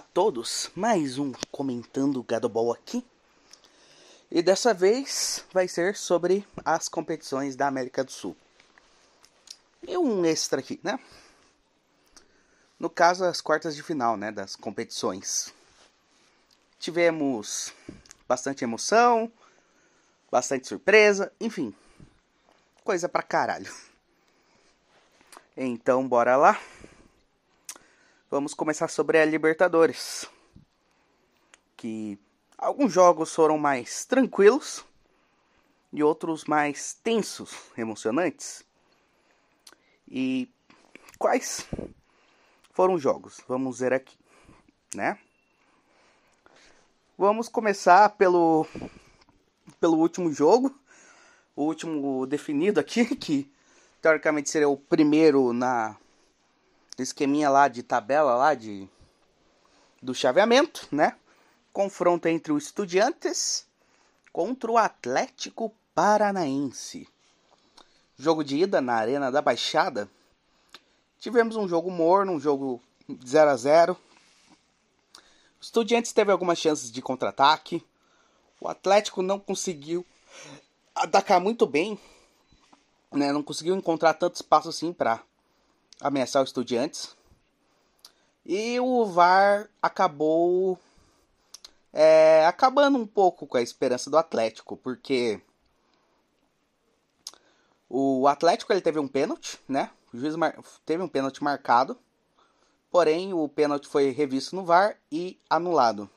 Olá 0.00 0.06
a 0.08 0.14
todos, 0.14 0.70
mais 0.74 1.18
um 1.18 1.30
Comentando 1.52 2.22
Gadobol 2.22 2.72
aqui. 2.72 3.04
E 4.30 4.40
dessa 4.40 4.72
vez 4.72 5.44
vai 5.52 5.68
ser 5.68 5.94
sobre 5.94 6.46
as 6.64 6.88
competições 6.88 7.54
da 7.54 7.66
América 7.66 8.02
do 8.02 8.10
Sul. 8.10 8.34
E 9.86 9.98
um 9.98 10.24
extra 10.24 10.60
aqui, 10.60 10.80
né? 10.82 10.98
No 12.78 12.88
caso, 12.88 13.26
as 13.26 13.42
quartas 13.42 13.76
de 13.76 13.82
final, 13.82 14.16
né, 14.16 14.32
das 14.32 14.56
competições. 14.56 15.52
Tivemos 16.78 17.74
bastante 18.26 18.64
emoção, 18.64 19.30
bastante 20.30 20.66
surpresa, 20.66 21.30
enfim. 21.38 21.74
Coisa 22.82 23.06
pra 23.06 23.22
caralho. 23.22 23.70
Então, 25.54 26.08
bora 26.08 26.38
lá. 26.38 26.58
Vamos 28.30 28.54
começar 28.54 28.86
sobre 28.86 29.18
a 29.18 29.24
Libertadores. 29.24 30.24
Que 31.76 32.16
alguns 32.56 32.92
jogos 32.92 33.34
foram 33.34 33.58
mais 33.58 34.04
tranquilos 34.04 34.84
e 35.92 36.00
outros 36.00 36.44
mais 36.44 36.94
tensos, 36.94 37.50
emocionantes. 37.76 38.64
E 40.08 40.48
quais 41.18 41.66
foram 42.72 42.94
os 42.94 43.02
jogos? 43.02 43.40
Vamos 43.48 43.80
ver 43.80 43.92
aqui, 43.92 44.16
né? 44.94 45.18
Vamos 47.18 47.48
começar 47.48 48.10
pelo 48.10 48.64
pelo 49.80 49.96
último 49.96 50.32
jogo, 50.32 50.72
o 51.56 51.64
último 51.64 52.24
definido 52.26 52.78
aqui, 52.78 53.04
que 53.16 53.50
teoricamente 54.00 54.50
seria 54.50 54.68
o 54.68 54.76
primeiro 54.76 55.52
na 55.52 55.96
esqueminha 56.98 57.48
lá 57.48 57.68
de 57.68 57.82
tabela 57.82 58.34
lá 58.34 58.54
de 58.54 58.88
do 60.02 60.14
chaveamento, 60.14 60.88
né? 60.90 61.16
Confronto 61.72 62.26
entre 62.26 62.52
o 62.52 62.58
Estudiantes 62.58 63.66
contra 64.32 64.70
o 64.70 64.78
Atlético 64.78 65.72
Paranaense. 65.94 67.08
Jogo 68.18 68.42
de 68.42 68.56
ida 68.56 68.80
na 68.80 68.94
Arena 68.94 69.30
da 69.30 69.42
Baixada. 69.42 70.08
Tivemos 71.18 71.56
um 71.56 71.68
jogo 71.68 71.90
morno, 71.90 72.32
um 72.32 72.40
jogo 72.40 72.82
0 73.26 73.50
a 73.50 73.56
0. 73.56 73.92
O 73.92 75.62
Estudiantes 75.62 76.12
teve 76.12 76.32
algumas 76.32 76.58
chances 76.58 76.90
de 76.90 77.02
contra-ataque. 77.02 77.84
O 78.60 78.68
Atlético 78.68 79.22
não 79.22 79.38
conseguiu 79.38 80.04
atacar 80.94 81.40
muito 81.40 81.66
bem, 81.66 81.98
né? 83.12 83.32
Não 83.32 83.42
conseguiu 83.42 83.74
encontrar 83.74 84.14
tanto 84.14 84.36
espaço 84.36 84.68
assim 84.68 84.92
para 84.92 85.22
ameaçar 86.00 86.42
o 86.42 86.44
Estudiantes. 86.44 87.16
E 88.44 88.80
o 88.80 89.04
VAR 89.04 89.68
acabou 89.82 90.78
é, 91.92 92.46
acabando 92.46 92.98
um 92.98 93.06
pouco 93.06 93.46
com 93.46 93.56
a 93.56 93.62
esperança 93.62 94.08
do 94.10 94.16
Atlético, 94.16 94.76
porque 94.76 95.40
o 97.88 98.26
Atlético 98.28 98.72
ele 98.72 98.80
teve 98.80 98.98
um 98.98 99.08
pênalti, 99.08 99.60
né? 99.68 99.90
O 100.12 100.18
juiz 100.18 100.34
teve 100.86 101.02
um 101.02 101.08
pênalti 101.08 101.42
marcado, 101.42 101.98
porém 102.90 103.32
o 103.32 103.48
pênalti 103.48 103.86
foi 103.86 104.10
revisto 104.10 104.56
no 104.56 104.64
VAR 104.64 104.96
e 105.10 105.38
anulado. 105.48 106.08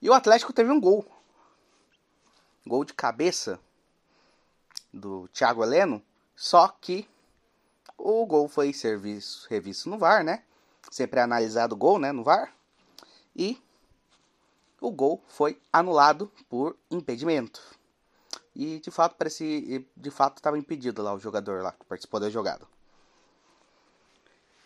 E 0.00 0.08
o 0.08 0.14
Atlético 0.14 0.52
teve 0.52 0.70
um 0.70 0.80
gol, 0.80 1.04
gol 2.66 2.84
de 2.84 2.94
cabeça 2.94 3.60
do 4.92 5.28
Thiago 5.28 5.62
Heleno, 5.62 6.02
só 6.34 6.68
que 6.68 7.08
o 8.02 8.24
gol 8.26 8.48
foi 8.48 8.72
serviço, 8.72 9.46
revisto 9.50 9.88
no 9.88 9.98
VAR, 9.98 10.24
né? 10.24 10.42
Sempre 10.90 11.20
é 11.20 11.22
analisado 11.22 11.74
o 11.74 11.78
gol, 11.78 11.98
né, 11.98 12.12
no 12.12 12.24
VAR. 12.24 12.54
E 13.36 13.62
o 14.80 14.90
gol 14.90 15.22
foi 15.28 15.60
anulado 15.72 16.32
por 16.48 16.76
impedimento. 16.90 17.60
E 18.56 18.80
de 18.80 18.90
fato 18.90 19.14
parecia, 19.16 19.84
de 19.96 20.10
fato 20.10 20.38
estava 20.38 20.58
impedido 20.58 21.02
lá 21.02 21.14
o 21.14 21.18
jogador 21.18 21.62
lá 21.62 21.72
que 21.72 21.84
participou 21.84 22.18
da 22.18 22.30
jogada. 22.30 22.66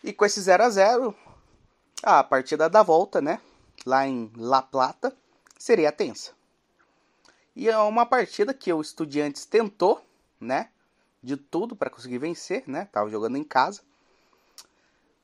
E 0.03 0.13
com 0.13 0.25
esse 0.25 0.39
0 0.39 0.63
a 0.63 0.69
0, 0.69 1.15
a 2.03 2.23
partida 2.23 2.69
da 2.69 2.83
volta, 2.83 3.21
né, 3.21 3.41
lá 3.85 4.07
em 4.07 4.31
La 4.37 4.61
Plata, 4.61 5.15
seria 5.57 5.91
tensa. 5.91 6.31
E 7.55 7.69
é 7.69 7.77
uma 7.77 8.05
partida 8.05 8.53
que 8.53 8.71
o 8.71 8.81
Estudiantes 8.81 9.45
tentou, 9.45 10.05
né, 10.39 10.69
de 11.25 11.35
tudo 11.35 11.75
para 11.75 11.89
conseguir 11.89 12.19
vencer, 12.19 12.63
né? 12.67 12.87
Tava 12.91 13.09
jogando 13.09 13.35
em 13.35 13.43
casa. 13.43 13.81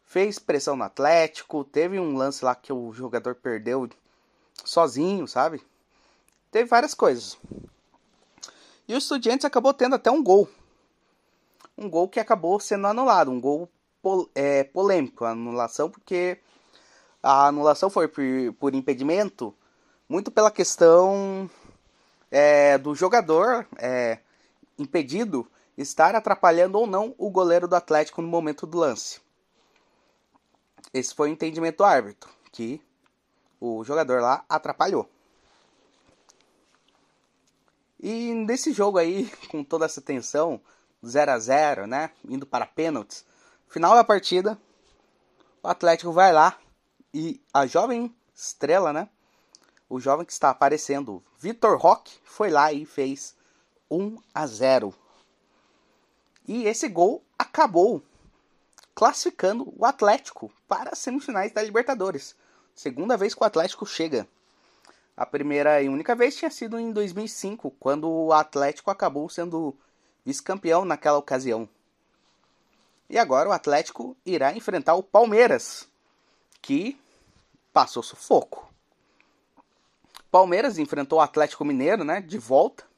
Fez 0.04 0.40
pressão 0.40 0.76
no 0.76 0.84
Atlético, 0.84 1.64
teve 1.64 2.00
um 2.00 2.18
lance 2.18 2.44
lá 2.44 2.56
que 2.56 2.74
o 2.74 2.92
jogador 2.92 3.36
perdeu 3.36 3.88
sozinho, 4.66 5.28
sabe? 5.28 5.62
Teve 6.50 6.68
várias 6.68 6.96
coisas. 6.96 7.38
E 8.88 8.96
o 8.96 8.98
Estudiantes 8.98 9.46
acabou 9.46 9.74
tendo 9.76 9.96
até 9.96 10.10
um 10.10 10.24
gol. 10.24 10.50
Um 11.78 11.88
gol 11.88 12.10
que 12.10 12.20
acabou 12.20 12.60
sendo 12.60 12.88
anulado, 12.88 13.30
um 13.30 13.40
gol 13.40 13.70
pol 14.02 14.28
é, 14.34 14.64
polêmico, 14.64 15.24
a 15.24 15.30
anulação, 15.30 15.90
porque 15.90 16.40
a 17.22 17.46
anulação 17.46 17.92
foi 17.92 18.08
por, 18.08 18.24
por 18.60 18.74
impedimento, 18.74 19.56
muito 20.10 20.32
pela 20.32 20.50
questão 20.50 21.50
é, 22.32 22.80
do 22.80 22.96
jogador 22.96 23.68
é, 23.78 24.18
impedido 24.80 25.48
estar 25.82 26.16
atrapalhando 26.16 26.78
ou 26.78 26.88
não 26.88 27.16
o 27.18 27.30
goleiro 27.30 27.68
do 27.68 27.76
Atlético 27.76 28.22
no 28.22 28.28
momento 28.28 28.66
do 28.66 28.78
lance. 28.78 29.20
Esse 30.94 31.14
foi 31.14 31.30
o 31.30 31.34
entendimento 31.34 31.78
do 31.78 31.84
árbitro, 31.84 32.30
que 32.52 32.82
o 33.60 33.84
jogador 33.84 34.22
lá 34.22 34.44
atrapalhou. 34.50 35.10
E 38.00 38.34
nesse 38.34 38.74
jogo 38.74 38.98
aí, 38.98 39.32
com 39.50 39.64
toda 39.64 39.86
essa 39.86 40.02
tensão, 40.02 40.60
0 41.06 41.32
a 41.32 41.40
0 41.40 41.88
né, 41.88 42.12
indo 42.28 42.46
para 42.46 42.66
pênaltis, 42.66 43.26
final 43.68 43.96
da 43.96 44.04
partida, 44.04 44.60
o 45.64 45.68
Atlético 45.68 46.12
vai 46.12 46.34
lá 46.34 46.58
e 47.14 47.42
a 47.54 47.66
jovem 47.66 48.14
estrela, 48.34 48.92
né, 48.92 49.08
o 49.88 50.00
jovem 50.00 50.26
que 50.26 50.32
está 50.34 50.50
aparecendo, 50.50 51.24
Vitor 51.38 51.78
Roque, 51.78 52.20
foi 52.24 52.50
lá 52.50 52.74
e 52.74 52.86
fez 52.86 53.36
1 53.90 54.18
a 54.34 54.48
0 54.48 54.94
e 56.52 56.68
esse 56.68 56.90
gol 56.90 57.24
acabou 57.40 58.04
classificando 58.94 59.74
o 59.78 59.86
Atlético 59.86 60.52
para 60.68 60.92
as 60.92 61.00
semifinais 61.00 61.54
da 61.54 61.64
Libertadores. 61.64 62.36
Segunda 62.76 63.16
vez 63.16 63.34
que 63.34 63.42
o 63.42 63.46
Atlético 63.46 63.86
chega. 63.86 64.28
A 65.16 65.26
primeira 65.26 65.82
e 65.82 65.88
única 65.88 66.14
vez 66.14 66.36
tinha 66.36 66.52
sido 66.52 66.78
em 66.78 66.92
2005, 66.92 67.72
quando 67.80 68.10
o 68.10 68.34
Atlético 68.34 68.92
acabou 68.92 69.30
sendo 69.30 69.74
vice-campeão 70.26 70.84
naquela 70.84 71.18
ocasião. 71.18 71.70
E 73.10 73.18
agora 73.18 73.48
o 73.48 73.54
Atlético 73.54 74.18
irá 74.26 74.52
enfrentar 74.52 74.96
o 74.96 75.04
Palmeiras, 75.04 75.88
que 76.62 77.00
passou 77.72 78.04
sufoco. 78.04 78.70
Palmeiras 80.30 80.78
enfrentou 80.78 81.20
o 81.20 81.22
Atlético 81.22 81.64
Mineiro, 81.64 82.04
né, 82.04 82.20
de 82.20 82.38
volta. 82.38 82.91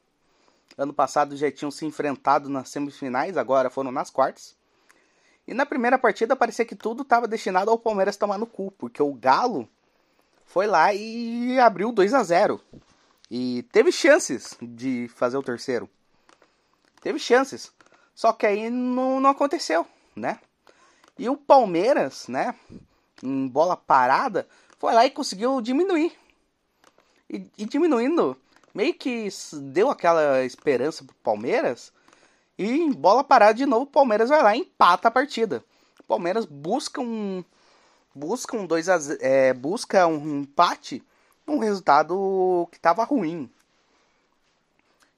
Ano 0.76 0.92
passado 0.92 1.36
já 1.36 1.50
tinham 1.50 1.70
se 1.70 1.86
enfrentado 1.86 2.48
nas 2.48 2.68
semifinais, 2.68 3.36
agora 3.36 3.70
foram 3.70 3.92
nas 3.92 4.10
quartas. 4.10 4.56
E 5.46 5.54
na 5.54 5.66
primeira 5.66 5.98
partida 5.98 6.34
parecia 6.34 6.64
que 6.64 6.74
tudo 6.74 7.02
estava 7.02 7.28
destinado 7.28 7.70
ao 7.70 7.78
Palmeiras 7.78 8.16
tomar 8.16 8.38
no 8.38 8.46
cu, 8.46 8.70
porque 8.72 9.02
o 9.02 9.12
Galo 9.12 9.68
foi 10.46 10.66
lá 10.66 10.92
e 10.92 11.58
abriu 11.58 11.92
2 11.92 12.14
a 12.14 12.22
0 12.22 12.60
E 13.30 13.62
teve 13.70 13.92
chances 13.92 14.56
de 14.60 15.08
fazer 15.14 15.36
o 15.36 15.42
terceiro. 15.42 15.88
Teve 17.00 17.18
chances. 17.18 17.72
Só 18.14 18.32
que 18.32 18.46
aí 18.46 18.70
não, 18.70 19.20
não 19.20 19.30
aconteceu, 19.30 19.86
né? 20.16 20.38
E 21.18 21.28
o 21.28 21.36
Palmeiras, 21.36 22.26
né, 22.26 22.54
em 23.22 23.46
bola 23.46 23.76
parada, 23.76 24.48
foi 24.78 24.92
lá 24.94 25.06
e 25.06 25.10
conseguiu 25.10 25.60
diminuir. 25.60 26.12
E, 27.28 27.50
e 27.58 27.64
diminuindo, 27.64 28.36
meio 28.74 28.92
que 28.92 29.28
deu 29.72 29.90
aquela 29.90 30.44
esperança 30.44 31.04
pro 31.04 31.14
Palmeiras. 31.16 31.92
E 32.58 32.68
em 32.68 32.92
bola 32.92 33.24
parada 33.24 33.54
de 33.54 33.64
novo, 33.64 33.84
o 33.84 33.86
Palmeiras 33.86 34.28
vai 34.28 34.42
lá 34.42 34.56
e 34.56 34.60
empata 34.60 35.08
a 35.08 35.10
partida. 35.10 35.64
O 36.00 36.02
Palmeiras 36.04 36.44
busca 36.44 37.00
um 37.00 37.44
busca 38.14 38.56
um 38.56 38.66
2 38.66 38.88
a 38.88 38.98
é, 39.20 39.52
busca 39.52 40.06
um 40.06 40.40
empate, 40.40 41.02
um 41.46 41.58
resultado 41.58 42.68
que 42.70 42.76
estava 42.76 43.04
ruim. 43.04 43.50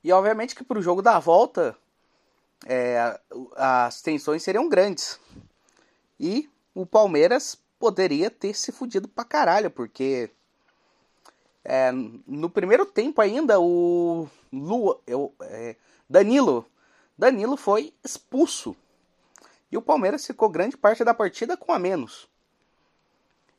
E 0.03 0.13
obviamente 0.13 0.55
que 0.55 0.65
para 0.65 0.79
o 0.79 0.83
jogo 0.83 1.03
da 1.03 1.19
volta 1.19 1.77
é, 2.65 3.19
as 3.57 4.01
tensões 4.01 4.43
seriam 4.43 4.69
grandes. 4.69 5.19
E 6.19 6.49
o 6.75 6.87
Palmeiras 6.87 7.59
poderia 7.79 8.31
ter 8.31 8.55
se 8.55 8.73
fudido 8.73 9.09
pra 9.09 9.25
caralho, 9.25 9.71
porque 9.71 10.31
é, 11.69 11.91
no 11.93 12.49
primeiro 12.49 12.87
tempo 12.87 13.21
ainda 13.21 13.61
o 13.61 14.29
eu, 15.05 15.35
é, 15.41 15.75
Danilo, 16.09 16.65
Danilo 17.19 17.57
foi 17.57 17.93
expulso. 18.05 18.77
E 19.71 19.77
o 19.77 19.83
Palmeiras 19.83 20.25
ficou 20.25 20.49
grande 20.49 20.77
parte 20.77 21.03
da 21.03 21.13
partida 21.13 21.57
com 21.57 21.73
a 21.73 21.79
menos. 21.79 22.29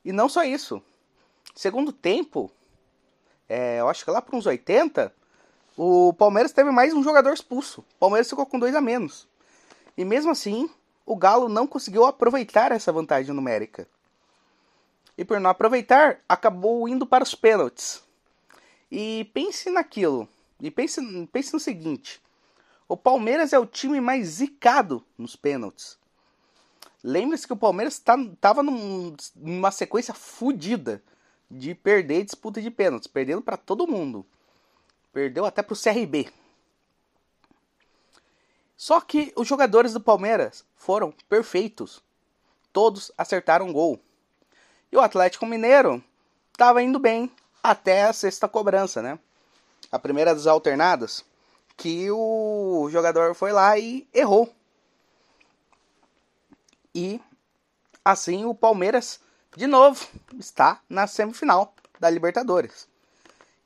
E 0.06 0.14
não 0.14 0.30
só 0.30 0.44
isso. 0.46 0.82
Segundo 1.54 1.92
tempo, 1.92 2.50
é, 3.50 3.82
eu 3.82 3.90
acho 3.90 4.06
que 4.06 4.12
lá 4.12 4.22
para 4.22 4.38
uns 4.38 4.46
80, 4.46 5.14
o 5.76 6.14
Palmeiras 6.14 6.54
teve 6.54 6.72
mais 6.72 6.94
um 6.94 7.04
jogador 7.04 7.34
expulso. 7.34 7.82
O 7.82 8.00
Palmeiras 8.00 8.30
ficou 8.30 8.46
com 8.46 8.58
dois 8.58 8.74
a 8.74 8.80
menos. 8.80 9.28
E 9.98 10.06
mesmo 10.06 10.32
assim, 10.32 10.70
o 11.06 11.18
Galo 11.18 11.50
não 11.50 11.68
conseguiu 11.68 12.06
aproveitar 12.06 12.72
essa 12.72 12.92
vantagem 12.92 13.36
numérica. 13.36 13.86
E 15.18 15.26
por 15.26 15.40
não 15.40 15.50
aproveitar, 15.50 16.20
acabou 16.30 16.88
indo 16.88 17.06
para 17.06 17.24
os 17.24 17.34
pênaltis. 17.34 18.04
E 18.92 19.30
pense 19.34 19.70
naquilo. 19.70 20.30
E 20.62 20.70
pense, 20.70 21.02
pense 21.28 21.54
no 21.54 21.60
seguinte: 21.60 22.22
o 22.88 22.96
Palmeiras 22.96 23.52
é 23.52 23.60
o 23.60 23.66
time 23.66 24.00
mais 24.00 24.28
zicado 24.28 25.04
nos 25.18 25.36
pênaltis. 25.36 25.98
Lembre-se 27.04 27.46
que 27.46 27.54
o 27.54 27.58
Palmeiras 27.58 27.96
estava 27.96 28.36
tá, 28.40 28.64
num, 28.64 29.16
numa 29.36 29.72
sequência 29.72 30.14
fodida 30.14 31.04
de 31.50 31.76
perder 31.76 32.24
disputa 32.24 32.62
de 32.62 32.72
pênaltis, 32.72 33.08
perdendo 33.08 33.42
para 33.42 33.58
todo 33.58 33.88
mundo. 33.88 34.26
Perdeu 35.14 35.46
até 35.46 35.62
para 35.62 35.74
o 35.74 35.80
CRB. 35.80 36.30
Só 38.76 39.02
que 39.02 39.34
os 39.36 39.48
jogadores 39.48 39.94
do 39.94 40.02
Palmeiras 40.02 40.66
foram 40.76 41.12
perfeitos. 41.28 42.04
Todos 42.72 43.12
acertaram 43.18 43.74
gol. 43.74 44.00
E 44.92 44.98
o 44.98 45.02
Atlético 45.02 45.46
Mineiro 45.46 46.04
estava 46.52 46.82
indo 46.82 47.00
bem 47.00 47.32
até 47.62 48.04
a 48.04 48.14
sexta 48.14 48.48
cobrança, 48.48 49.02
né? 49.02 49.20
A 49.92 50.00
primeira 50.00 50.34
das 50.34 50.48
alternadas, 50.48 51.24
que 51.76 52.10
o 52.10 52.88
jogador 52.92 53.36
foi 53.36 53.52
lá 53.52 53.78
e 53.78 54.08
errou. 54.14 54.54
E 56.94 57.22
assim 58.04 58.46
o 58.46 58.56
Palmeiras, 58.56 59.20
de 59.56 59.68
novo, 59.68 60.08
está 60.40 60.82
na 60.90 61.06
semifinal 61.06 61.74
da 62.00 62.10
Libertadores. 62.10 62.88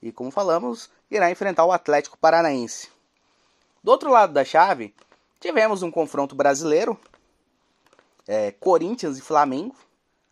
E 0.02 0.12
como 0.12 0.32
falamos, 0.32 0.90
irá 1.10 1.30
enfrentar 1.30 1.64
o 1.64 1.72
Atlético 1.72 2.18
Paranaense. 2.18 2.90
Do 3.84 3.92
outro 3.92 4.10
lado 4.10 4.34
da 4.34 4.44
chave, 4.44 4.94
tivemos 5.40 5.84
um 5.84 5.92
confronto 5.92 6.36
brasileiro, 6.36 7.00
é, 8.28 8.52
Corinthians 8.52 9.18
e 9.18 9.22
Flamengo. 9.22 9.76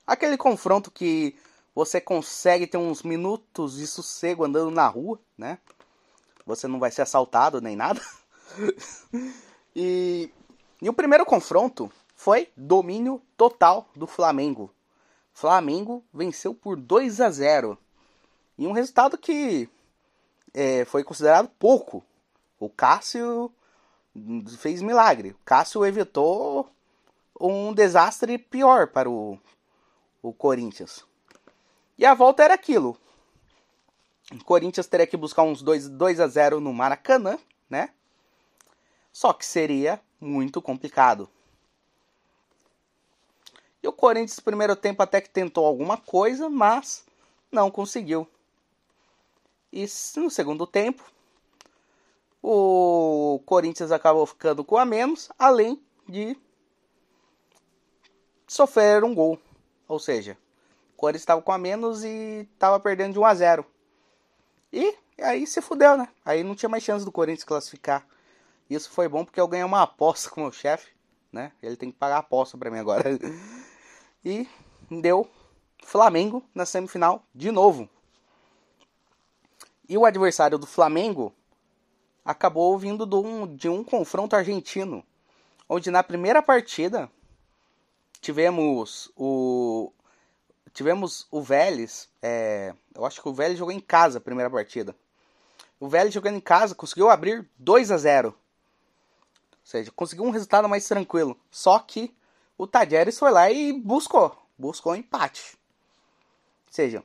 Aquele 0.09 0.37
confronto 0.37 0.89
que 0.89 1.35
você 1.75 2.01
consegue 2.01 2.65
ter 2.65 2.79
uns 2.79 3.03
minutos 3.03 3.77
de 3.77 3.85
sossego 3.85 4.43
andando 4.43 4.71
na 4.71 4.87
rua, 4.87 5.19
né? 5.37 5.59
Você 6.47 6.67
não 6.67 6.79
vai 6.79 6.89
ser 6.89 7.03
assaltado 7.03 7.61
nem 7.61 7.75
nada. 7.75 8.01
e, 9.75 10.31
e 10.81 10.89
o 10.89 10.93
primeiro 10.93 11.23
confronto 11.27 11.91
foi 12.15 12.49
domínio 12.57 13.21
total 13.37 13.87
do 13.95 14.07
Flamengo. 14.07 14.73
Flamengo 15.31 16.03
venceu 16.11 16.55
por 16.55 16.75
2 16.75 17.21
a 17.21 17.29
0 17.29 17.77
e 18.57 18.65
um 18.65 18.71
resultado 18.71 19.15
que 19.15 19.69
é, 20.55 20.85
foi 20.85 21.03
considerado 21.03 21.51
pouco. 21.59 22.03
O 22.59 22.67
Cássio 22.67 23.53
fez 24.57 24.81
milagre. 24.81 25.33
O 25.33 25.45
Cássio 25.45 25.85
evitou 25.85 26.67
um 27.39 27.71
desastre 27.75 28.39
pior 28.39 28.87
para 28.87 29.07
o, 29.07 29.39
o 30.21 30.33
Corinthians. 30.33 31.05
E 31.97 32.05
a 32.05 32.13
volta 32.13 32.43
era 32.43 32.53
aquilo. 32.53 32.97
O 34.31 34.43
Corinthians 34.43 34.87
teria 34.87 35.07
que 35.07 35.17
buscar 35.17 35.43
uns 35.43 35.61
2, 35.61 35.89
2 35.89 36.19
a 36.19 36.27
0 36.27 36.59
no 36.59 36.73
Maracanã, 36.73 37.37
né? 37.69 37.89
Só 39.11 39.33
que 39.33 39.45
seria 39.45 39.99
muito 40.19 40.61
complicado. 40.61 41.29
E 43.81 43.87
o 43.87 43.93
Corinthians, 43.93 44.39
primeiro 44.39 44.75
tempo, 44.75 45.01
até 45.01 45.19
que 45.21 45.29
tentou 45.29 45.65
alguma 45.65 45.97
coisa, 45.97 46.49
mas 46.49 47.05
não 47.51 47.71
conseguiu. 47.71 48.27
E 49.71 49.85
no 50.17 50.29
segundo 50.29 50.67
tempo, 50.67 51.03
o 52.41 53.41
Corinthians 53.45 53.91
acabou 53.91 54.25
ficando 54.25 54.63
com 54.63 54.77
a 54.77 54.85
menos, 54.85 55.29
além 55.37 55.81
de 56.07 56.37
sofrer 58.47 59.03
um 59.03 59.13
gol. 59.13 59.39
Ou 59.89 59.97
seja, 59.99 60.37
o 60.93 60.97
Corinthians 60.97 61.23
estava 61.23 61.41
com 61.41 61.51
a 61.51 61.57
menos 61.57 62.03
e 62.03 62.47
estava 62.53 62.79
perdendo 62.79 63.13
de 63.13 63.19
1 63.19 63.25
a 63.25 63.33
0. 63.33 63.65
E 64.71 64.95
aí 65.19 65.47
se 65.47 65.61
fudeu, 65.61 65.97
né? 65.97 66.07
Aí 66.23 66.43
não 66.43 66.53
tinha 66.53 66.69
mais 66.69 66.83
chance 66.83 67.03
do 67.03 67.11
Corinthians 67.11 67.43
classificar. 67.43 68.07
Isso 68.69 68.91
foi 68.91 69.07
bom 69.07 69.25
porque 69.25 69.41
eu 69.41 69.47
ganhei 69.47 69.65
uma 69.65 69.81
aposta 69.83 70.29
com 70.29 70.41
o 70.41 70.43
meu 70.43 70.51
chefe, 70.51 70.91
né? 71.31 71.51
Ele 71.61 71.75
tem 71.75 71.91
que 71.91 71.97
pagar 71.97 72.17
a 72.17 72.19
aposta 72.19 72.55
para 72.55 72.69
mim 72.69 72.77
agora. 72.77 73.03
e 74.23 74.47
deu 75.01 75.27
Flamengo 75.83 76.43
na 76.53 76.67
semifinal 76.67 77.23
de 77.33 77.49
novo. 77.49 77.89
E 79.87 79.97
o 79.97 80.05
adversário 80.05 80.59
do 80.59 80.67
Flamengo 80.67 81.33
acabou 82.23 82.77
vindo 82.77 83.07
de 83.07 83.15
um, 83.15 83.55
de 83.55 83.67
um 83.67 83.83
confronto 83.83 84.35
argentino, 84.35 85.03
onde 85.67 85.89
na 85.89 86.03
primeira 86.03 86.43
partida 86.43 87.09
tivemos 88.21 89.11
o 89.15 89.91
tivemos 90.73 91.27
o 91.31 91.41
Vélez, 91.41 92.07
é, 92.21 92.73
eu 92.95 93.05
acho 93.05 93.21
que 93.21 93.27
o 93.27 93.33
Vélez 93.33 93.57
jogou 93.57 93.73
em 93.73 93.79
casa 93.79 94.17
a 94.17 94.21
primeira 94.21 94.49
partida. 94.49 94.95
O 95.79 95.87
Vélez 95.87 96.13
jogando 96.13 96.35
em 96.35 96.41
casa 96.41 96.75
conseguiu 96.75 97.09
abrir 97.09 97.49
2 97.57 97.91
a 97.91 97.97
0. 97.97 98.29
Ou 98.29 98.35
seja, 99.63 99.91
conseguiu 99.91 100.25
um 100.25 100.29
resultado 100.29 100.67
mais 100.67 100.87
tranquilo. 100.87 101.39
Só 101.49 101.79
que 101.79 102.13
o 102.57 102.67
Tajeres 102.67 103.17
foi 103.17 103.31
lá 103.31 103.49
e 103.49 103.73
buscou, 103.73 104.35
buscou 104.57 104.93
um 104.93 104.95
empate. 104.95 105.57
Ou 106.67 106.73
seja, 106.73 107.03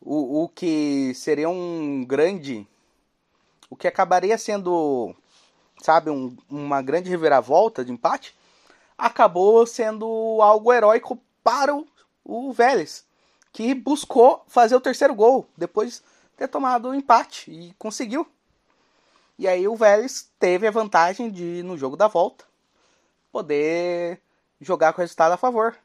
o, 0.00 0.44
o 0.44 0.48
que 0.48 1.12
seria 1.14 1.48
um 1.48 2.04
grande. 2.04 2.66
O 3.70 3.76
que 3.76 3.86
acabaria 3.86 4.38
sendo, 4.38 5.14
sabe, 5.82 6.08
um, 6.08 6.34
uma 6.48 6.80
grande 6.80 7.10
reviravolta 7.10 7.84
de 7.84 7.92
empate, 7.92 8.34
acabou 8.98 9.64
sendo 9.64 10.06
algo 10.42 10.72
heróico 10.72 11.16
para 11.42 11.74
o, 11.74 11.86
o 12.24 12.52
Vélez, 12.52 13.06
que 13.52 13.72
buscou 13.72 14.44
fazer 14.48 14.74
o 14.74 14.80
terceiro 14.80 15.14
gol 15.14 15.48
depois 15.56 15.94
de 15.94 16.02
ter 16.36 16.48
tomado 16.48 16.88
o 16.88 16.94
empate 16.94 17.50
e 17.50 17.72
conseguiu. 17.78 18.26
E 19.38 19.46
aí 19.46 19.68
o 19.68 19.76
Vélez 19.76 20.28
teve 20.40 20.66
a 20.66 20.72
vantagem 20.72 21.30
de, 21.30 21.62
no 21.62 21.78
jogo 21.78 21.96
da 21.96 22.08
volta, 22.08 22.44
poder 23.30 24.20
jogar 24.60 24.92
com 24.92 25.00
o 25.00 25.02
resultado 25.02 25.32
a 25.32 25.36
favor. 25.36 25.76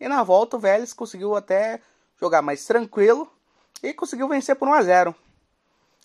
E 0.00 0.08
na 0.08 0.24
volta 0.24 0.56
o 0.56 0.60
Vélez 0.60 0.92
conseguiu 0.92 1.36
até 1.36 1.80
jogar 2.20 2.42
mais 2.42 2.64
tranquilo 2.64 3.32
e 3.82 3.94
conseguiu 3.94 4.26
vencer 4.26 4.56
por 4.56 4.66
1 4.66 4.72
a 4.72 4.82
0, 4.82 5.14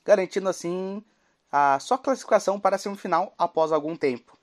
garantindo 0.05 0.47
assim 0.49 1.03
a 1.51 1.79
sua 1.79 1.97
classificação 1.97 2.59
para 2.59 2.75
a 2.75 2.79
semifinal 2.79 3.33
após 3.37 3.71
algum 3.71 3.95
tempo. 3.95 4.37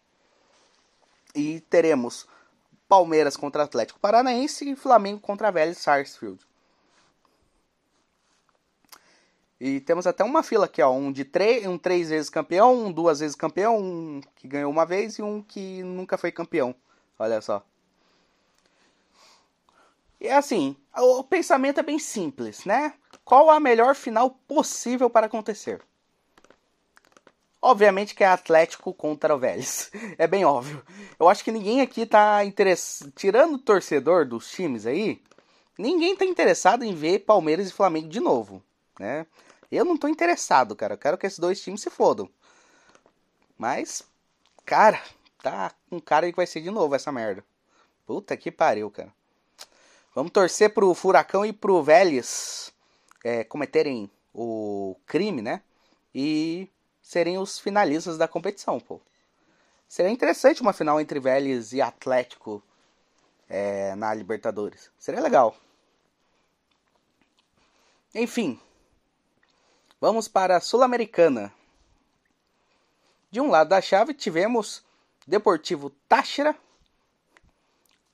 E 1.34 1.60
teremos 1.60 2.26
Palmeiras 2.88 3.36
contra 3.36 3.62
Atlético 3.62 4.00
Paranaense 4.00 4.68
e 4.68 4.76
Flamengo 4.76 5.20
contra 5.20 5.50
Vélez 5.50 5.78
Sarsfield. 5.78 6.44
E 9.60 9.78
temos 9.80 10.06
até 10.06 10.24
uma 10.24 10.42
fila 10.42 10.64
aqui, 10.64 10.80
ó, 10.80 10.90
um 10.90 11.12
de 11.12 11.22
três, 11.22 11.66
um 11.66 11.76
três 11.76 12.08
vezes 12.08 12.30
campeão, 12.30 12.86
um 12.86 12.90
duas 12.90 13.20
vezes 13.20 13.36
campeão, 13.36 13.78
um 13.78 14.20
que 14.34 14.48
ganhou 14.48 14.72
uma 14.72 14.86
vez 14.86 15.18
e 15.18 15.22
um 15.22 15.42
que 15.42 15.82
nunca 15.82 16.16
foi 16.16 16.32
campeão. 16.32 16.74
Olha 17.18 17.42
só. 17.42 17.62
E 20.18 20.28
é 20.28 20.36
assim, 20.36 20.74
o 20.96 21.22
pensamento 21.22 21.78
é 21.80 21.82
bem 21.82 21.98
simples, 21.98 22.64
né? 22.64 22.94
Qual 23.24 23.50
a 23.50 23.60
melhor 23.60 23.94
final 23.94 24.30
possível 24.30 25.10
para 25.10 25.26
acontecer? 25.26 25.82
Obviamente 27.62 28.14
que 28.14 28.24
é 28.24 28.26
Atlético 28.26 28.94
contra 28.94 29.34
o 29.34 29.38
Vélez. 29.38 29.90
É 30.16 30.26
bem 30.26 30.44
óbvio. 30.44 30.82
Eu 31.18 31.28
acho 31.28 31.44
que 31.44 31.52
ninguém 31.52 31.80
aqui 31.80 32.06
tá 32.06 32.44
interessado. 32.44 33.12
Tirando 33.12 33.54
o 33.54 33.58
torcedor 33.58 34.26
dos 34.26 34.50
times 34.50 34.86
aí, 34.86 35.22
ninguém 35.78 36.16
tá 36.16 36.24
interessado 36.24 36.84
em 36.84 36.94
ver 36.94 37.20
Palmeiras 37.20 37.68
e 37.68 37.72
Flamengo 37.72 38.08
de 38.08 38.20
novo, 38.20 38.62
né? 38.98 39.26
Eu 39.70 39.84
não 39.84 39.96
tô 39.96 40.08
interessado, 40.08 40.74
cara. 40.74 40.94
Eu 40.94 40.98
quero 40.98 41.18
que 41.18 41.26
esses 41.26 41.38
dois 41.38 41.60
times 41.60 41.80
se 41.80 41.90
fodam. 41.90 42.28
Mas, 43.56 44.02
cara, 44.64 45.00
tá 45.42 45.72
com 45.88 46.00
cara 46.00 46.28
que 46.30 46.36
vai 46.36 46.46
ser 46.46 46.60
de 46.60 46.70
novo 46.70 46.94
essa 46.94 47.12
merda. 47.12 47.44
Puta 48.06 48.36
que 48.36 48.50
pariu, 48.50 48.90
cara. 48.90 49.12
Vamos 50.14 50.32
torcer 50.32 50.74
pro 50.74 50.92
Furacão 50.94 51.46
e 51.46 51.52
pro 51.52 51.82
Vélez 51.82 52.72
é, 53.22 53.44
cometerem 53.44 54.10
o 54.34 54.96
crime, 55.06 55.40
né? 55.40 55.62
E 56.14 56.68
serem 57.10 57.38
os 57.38 57.58
finalistas 57.58 58.16
da 58.16 58.28
competição, 58.28 58.78
pô. 58.78 59.00
Seria 59.88 60.10
interessante 60.10 60.62
uma 60.62 60.72
final 60.72 61.00
entre 61.00 61.18
Vélez 61.18 61.72
e 61.72 61.80
Atlético 61.80 62.62
é, 63.48 63.94
na 63.96 64.14
Libertadores. 64.14 64.90
Seria 64.98 65.20
legal. 65.20 65.56
Enfim, 68.14 68.60
Vamos 70.00 70.26
para 70.26 70.56
a 70.56 70.60
Sul-Americana. 70.60 71.52
De 73.30 73.38
um 73.38 73.50
lado 73.50 73.68
da 73.68 73.82
chave 73.82 74.14
tivemos 74.14 74.82
Deportivo 75.26 75.90
Táchira 76.08 76.56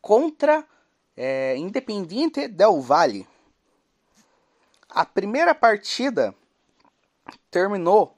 contra 0.00 0.66
é, 1.16 1.56
Independiente 1.56 2.48
del 2.48 2.80
Valle. 2.80 3.24
A 4.88 5.04
primeira 5.04 5.54
partida 5.54 6.34
terminou 7.52 8.15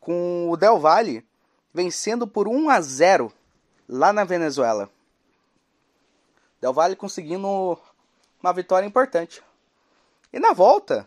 com 0.00 0.50
o 0.50 0.56
Del 0.56 0.78
Valle 0.78 1.24
vencendo 1.72 2.26
por 2.26 2.48
1 2.48 2.70
a 2.70 2.80
0 2.80 3.32
lá 3.88 4.12
na 4.12 4.24
Venezuela. 4.24 4.90
Del 6.60 6.72
Valle 6.72 6.96
conseguindo 6.96 7.78
uma 8.42 8.52
vitória 8.52 8.86
importante. 8.86 9.42
E 10.32 10.38
na 10.38 10.52
volta, 10.52 11.06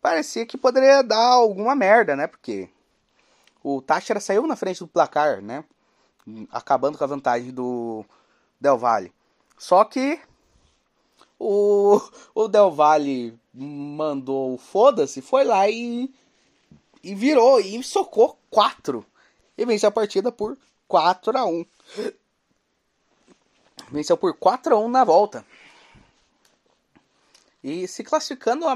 parecia 0.00 0.46
que 0.46 0.56
poderia 0.58 1.02
dar 1.02 1.18
alguma 1.18 1.74
merda, 1.74 2.16
né? 2.16 2.26
Porque 2.26 2.68
o 3.62 3.82
Táchira 3.82 4.20
saiu 4.20 4.46
na 4.46 4.56
frente 4.56 4.78
do 4.78 4.88
placar, 4.88 5.42
né? 5.42 5.64
Acabando 6.50 6.98
com 6.98 7.04
a 7.04 7.08
vantagem 7.08 7.52
do 7.52 8.04
Del 8.60 8.78
Valle. 8.78 9.12
Só 9.58 9.84
que 9.84 10.20
o, 11.38 12.00
o 12.34 12.48
Del 12.48 12.70
Valle 12.70 13.38
mandou 13.52 14.58
foda-se, 14.58 15.20
foi 15.22 15.44
lá 15.44 15.68
e, 15.68 16.12
e 17.06 17.14
virou 17.14 17.60
e 17.60 17.80
socou 17.84 18.36
4. 18.50 19.06
E 19.56 19.64
venceu 19.64 19.88
a 19.88 19.92
partida 19.92 20.32
por 20.32 20.58
4 20.88 21.38
a 21.38 21.44
1. 21.46 21.64
Venceu 23.92 24.16
por 24.16 24.36
4 24.36 24.74
a 24.74 24.78
1 24.80 24.88
na 24.88 25.04
volta. 25.04 25.46
E 27.62 27.86
se 27.86 28.02
classificando 28.02 28.66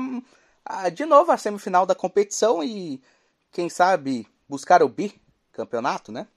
a 0.65 0.89
de 0.91 1.05
novo 1.05 1.33
a 1.33 1.37
semifinal 1.37 1.85
da 1.85 1.95
competição 1.95 2.63
e, 2.63 3.03
quem 3.51 3.69
sabe, 3.69 4.29
buscar 4.49 4.81
o 4.81 4.89
bicampeonato, 4.89 6.13
né? 6.13 6.29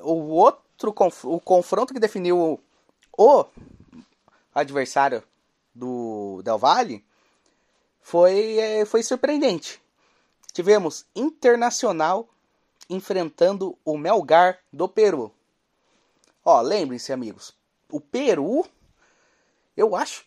O 0.00 0.30
outro 0.30 0.92
o 1.24 1.40
confronto 1.40 1.94
que 1.94 2.00
definiu 2.00 2.60
o 3.16 3.44
adversário 4.52 5.22
do 5.72 6.42
Del 6.42 6.58
Valle 6.58 7.04
foi, 8.08 8.56
é, 8.56 8.86
foi 8.86 9.02
surpreendente. 9.02 9.82
Tivemos 10.54 11.04
Internacional 11.14 12.26
enfrentando 12.88 13.76
o 13.84 13.98
Melgar 13.98 14.58
do 14.72 14.88
Peru. 14.88 15.30
Ó, 16.42 16.58
lembrem-se, 16.62 17.12
amigos, 17.12 17.54
o 17.92 18.00
Peru, 18.00 18.64
eu 19.76 19.94
acho 19.94 20.24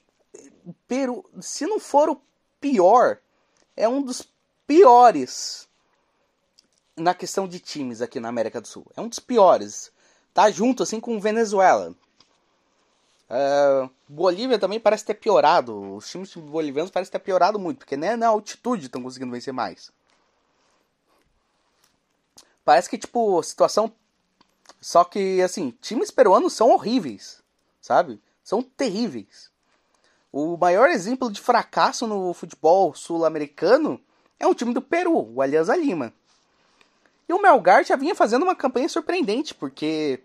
o 0.64 0.76
Peru, 0.88 1.26
se 1.42 1.66
não 1.66 1.80
for 1.80 2.08
o 2.08 2.22
pior, 2.60 3.18
é 3.76 3.90
um 3.90 4.04
dos 4.04 4.32
piores 4.68 5.68
na 6.96 7.16
questão 7.16 7.48
de 7.48 7.60
times 7.60 8.00
aqui 8.00 8.20
na 8.20 8.30
América 8.30 8.62
do 8.62 8.68
Sul. 8.68 8.86
É 8.96 9.02
um 9.02 9.08
dos 9.08 9.18
piores. 9.18 9.92
Tá 10.36 10.52
junto 10.52 10.84
assim 10.84 11.00
com 11.00 11.20
Venezuela. 11.20 11.96
Uh, 13.32 13.90
Bolívia 14.10 14.60
também 14.60 14.78
parece 14.78 15.06
ter 15.06 15.14
piorado. 15.14 15.96
Os 15.96 16.10
times 16.10 16.36
bolivianos 16.36 16.92
parecem 16.92 17.14
ter 17.14 17.20
piorado 17.20 17.58
muito, 17.58 17.78
porque 17.78 17.96
nem 17.96 18.18
na 18.18 18.28
altitude 18.28 18.88
estão 18.88 19.02
conseguindo 19.02 19.32
vencer 19.32 19.54
mais. 19.54 19.90
Parece 22.66 22.90
que, 22.90 22.98
tipo, 22.98 23.42
situação. 23.42 23.92
Só 24.82 25.06
que, 25.06 25.42
assim, 25.42 25.72
times 25.82 26.12
peruanos 26.12 26.52
são 26.52 26.72
horríveis, 26.72 27.42
sabe? 27.80 28.22
São 28.44 28.62
terríveis. 28.62 29.50
O 30.32 30.58
maior 30.58 30.90
exemplo 30.90 31.32
de 31.32 31.40
fracasso 31.40 32.06
no 32.06 32.34
futebol 32.34 32.94
sul-americano 32.94 34.00
é 34.40 34.46
um 34.46 34.54
time 34.54 34.74
do 34.74 34.82
Peru, 34.82 35.34
o 35.34 35.42
Alianza 35.42 35.76
Lima. 35.76 36.14
E 37.30 37.34
o 37.34 37.42
Melgar 37.42 37.86
já 37.86 37.96
vinha 37.96 38.16
fazendo 38.16 38.44
uma 38.44 38.56
campanha 38.56 38.90
surpreendente, 38.90 39.54
porque 39.54 40.22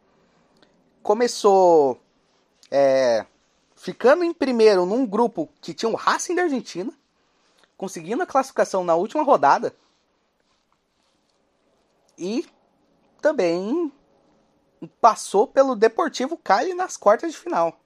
começou 1.03 2.01
é, 2.71 3.25
ficando 3.75 4.25
em 4.25 4.33
primeiro 4.33 4.87
num 4.87 5.07
grupo 5.07 5.49
que 5.61 5.75
tinha 5.75 5.91
o 5.91 5.95
Racing 5.95 6.35
da 6.35 6.43
Argentina, 6.43 6.93
conseguindo 7.77 8.23
a 8.23 8.27
classificação 8.27 8.83
na 8.85 8.95
última 8.95 9.23
rodada, 9.23 9.75
e 12.19 12.47
também 13.21 13.93
passou 15.01 15.47
pelo 15.47 15.75
Deportivo 15.75 16.37
Cali 16.37 16.75
nas 16.75 16.97
quartas 16.97 17.33
de 17.33 17.39
final. 17.39 17.79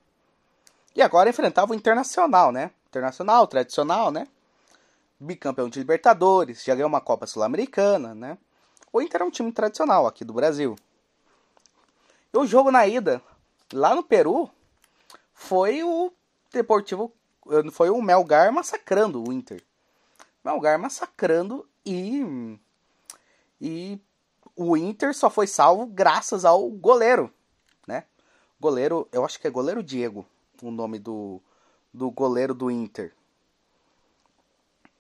E 0.95 1.03
agora 1.03 1.31
enfrentava 1.31 1.73
o 1.73 1.75
Internacional, 1.75 2.53
né? 2.53 2.71
Internacional, 2.89 3.47
tradicional, 3.47 4.11
né? 4.11 4.27
Bicampeão 5.19 5.69
de 5.69 5.79
Libertadores, 5.79 6.65
já 6.65 6.75
ganhou 6.75 6.89
uma 6.89 7.01
Copa 7.01 7.27
Sul-Americana, 7.27 8.15
né? 8.15 8.39
O 8.93 9.01
Inter 9.01 9.23
é 9.23 9.25
um 9.25 9.31
time 9.31 9.53
tradicional 9.53 10.07
aqui 10.07 10.25
do 10.25 10.33
Brasil. 10.33 10.77
E 12.33 12.39
o 12.39 12.47
jogo 12.47 12.71
na 12.71 12.87
ida, 12.87 13.23
lá 13.73 13.95
no 13.95 14.03
Peru, 14.03 14.51
foi 15.41 15.83
o 15.83 16.13
Deportivo, 16.53 17.13
foi 17.73 17.89
o 17.89 18.03
Melgar 18.03 18.53
massacrando 18.53 19.27
o 19.27 19.33
Inter. 19.33 19.65
Melgar 20.45 20.79
massacrando 20.79 21.67
e 21.85 22.59
e 23.59 23.99
o 24.55 24.77
Inter 24.77 25.15
só 25.15 25.31
foi 25.31 25.47
salvo 25.47 25.87
graças 25.87 26.45
ao 26.45 26.69
goleiro, 26.69 27.33
né? 27.87 28.05
Goleiro, 28.61 29.09
eu 29.11 29.25
acho 29.25 29.41
que 29.41 29.47
é 29.47 29.51
goleiro 29.51 29.83
Diego, 29.83 30.27
o 30.63 30.71
nome 30.71 30.99
do, 30.99 31.41
do 31.93 32.11
goleiro 32.11 32.53
do 32.53 32.71
Inter. 32.71 33.15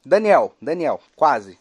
Daniel, 0.04 0.56
Daniel, 0.61 1.00
quase. 1.14 1.59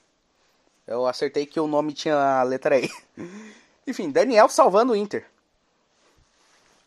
Eu 0.87 1.05
acertei 1.05 1.45
que 1.45 1.59
o 1.59 1.67
nome 1.67 1.91
tinha 1.91 2.15
a 2.15 2.43
letra 2.43 2.79
E. 2.79 2.89
Enfim, 3.85 4.09
Daniel 4.09 4.47
salvando 4.47 4.93
o 4.93 4.95
Inter. 4.95 5.29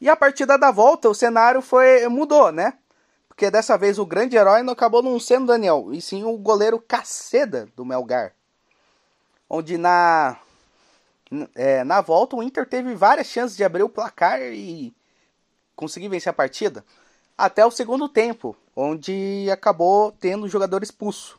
E 0.02 0.08
a 0.08 0.16
partida 0.16 0.58
da 0.58 0.72
volta, 0.72 1.08
o 1.08 1.14
cenário 1.14 1.62
foi 1.62 2.08
mudou, 2.08 2.50
né? 2.50 2.76
Porque 3.28 3.48
dessa 3.52 3.78
vez 3.78 4.00
o 4.00 4.04
grande 4.04 4.36
herói 4.36 4.64
não 4.64 4.72
acabou 4.72 5.00
não 5.00 5.20
sendo 5.20 5.46
Daniel, 5.46 5.90
e 5.92 6.02
sim 6.02 6.24
o 6.24 6.36
goleiro 6.36 6.80
Caceda 6.80 7.68
do 7.76 7.84
Melgar. 7.84 8.34
Onde 9.48 9.78
na 9.78 10.36
é, 11.54 11.84
na 11.84 12.00
volta 12.00 12.34
o 12.34 12.42
Inter 12.42 12.68
teve 12.68 12.96
várias 12.96 13.28
chances 13.28 13.56
de 13.56 13.62
abrir 13.62 13.84
o 13.84 13.88
placar 13.88 14.42
e 14.42 14.92
conseguir 15.76 16.08
vencer 16.08 16.30
a 16.30 16.34
partida 16.34 16.84
até 17.38 17.64
o 17.64 17.70
segundo 17.70 18.08
tempo, 18.08 18.56
onde 18.74 19.48
acabou 19.52 20.10
tendo 20.10 20.46
o 20.46 20.48
jogador 20.48 20.82
expulso. 20.82 21.38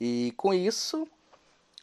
E 0.00 0.32
com 0.38 0.54
isso, 0.54 1.06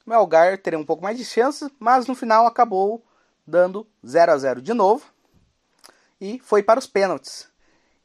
Melgar 0.08 0.58
teria 0.58 0.80
um 0.80 0.86
pouco 0.86 1.04
mais 1.04 1.20
de 1.20 1.24
chance, 1.24 1.72
mas 1.80 2.08
no 2.08 2.16
final 2.16 2.48
acabou 2.48 3.00
dando 3.46 3.86
0 4.04 4.32
a 4.32 4.38
0 4.40 4.60
de 4.60 4.74
novo 4.74 5.13
e 6.24 6.40
foi 6.40 6.64
para 6.64 6.80
os 6.80 6.88
pênaltis. 6.88 7.50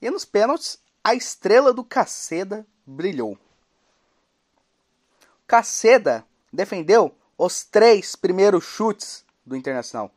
E 0.02 0.10
nos 0.10 0.24
pênaltis, 0.24 0.80
a 1.04 1.14
estrela 1.14 1.72
do 1.72 1.84
Caceda 1.84 2.66
brilhou. 2.84 3.38
Caceda 5.46 6.26
defendeu 6.52 7.14
os 7.38 7.64
três 7.64 8.16
primeiros 8.16 8.64
chutes 8.64 9.24
do 9.46 9.54
Internacional. 9.54 10.10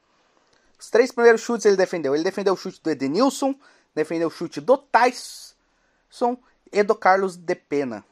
Os 0.79 0.89
três 0.89 1.11
primeiros 1.11 1.41
chutes 1.41 1.63
ele 1.67 1.75
defendeu. 1.77 2.15
Ele 2.15 2.23
defendeu 2.23 2.55
o 2.55 2.57
chute 2.57 2.81
do 2.81 2.89
Edenilson, 2.89 3.53
defendeu 3.93 4.29
o 4.29 4.31
chute 4.31 4.59
do 4.59 4.79
Tyson 4.79 6.35
e 6.73 6.81
do 6.81 6.95
Carlos 6.95 7.37
de 7.37 7.53
Pena. 7.53 8.03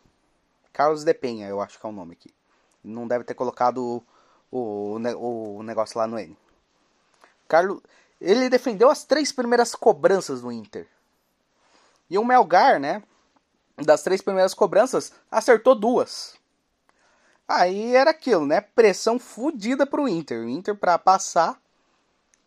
Carlos 0.72 1.04
de 1.04 1.16
Penha, 1.16 1.48
eu 1.48 1.60
acho 1.60 1.80
que 1.80 1.86
é 1.86 1.90
o 1.90 1.92
nome 1.92 2.14
aqui. 2.14 2.32
Não 2.84 3.08
deve 3.08 3.24
ter 3.24 3.34
colocado 3.34 4.04
o, 4.52 4.96
o, 4.96 5.58
o 5.58 5.64
negócio 5.64 5.98
lá 5.98 6.06
no 6.06 6.20
N. 6.20 6.38
Carlos, 7.48 7.82
ele 8.20 8.50
defendeu 8.50 8.90
as 8.90 9.04
três 9.04 9.32
primeiras 9.32 9.74
cobranças 9.74 10.42
do 10.42 10.52
Inter. 10.52 10.88
E 12.10 12.18
o 12.18 12.26
Melgar, 12.26 12.80
né? 12.80 13.04
Das 13.78 14.04
três 14.04 14.22
primeiras 14.22 14.54
cobranças, 14.54 15.14
acertou 15.32 15.74
duas. 15.74 16.36
Aí 17.48 17.96
era 17.96 18.12
aquilo, 18.12 18.46
né? 18.46 18.62
Pressão 18.62 19.18
fodida 19.18 19.86
pro 19.86 20.08
Inter. 20.08 20.46
O 20.46 20.50
Inter, 20.50 20.76
para 20.76 20.98
passar, 20.98 21.60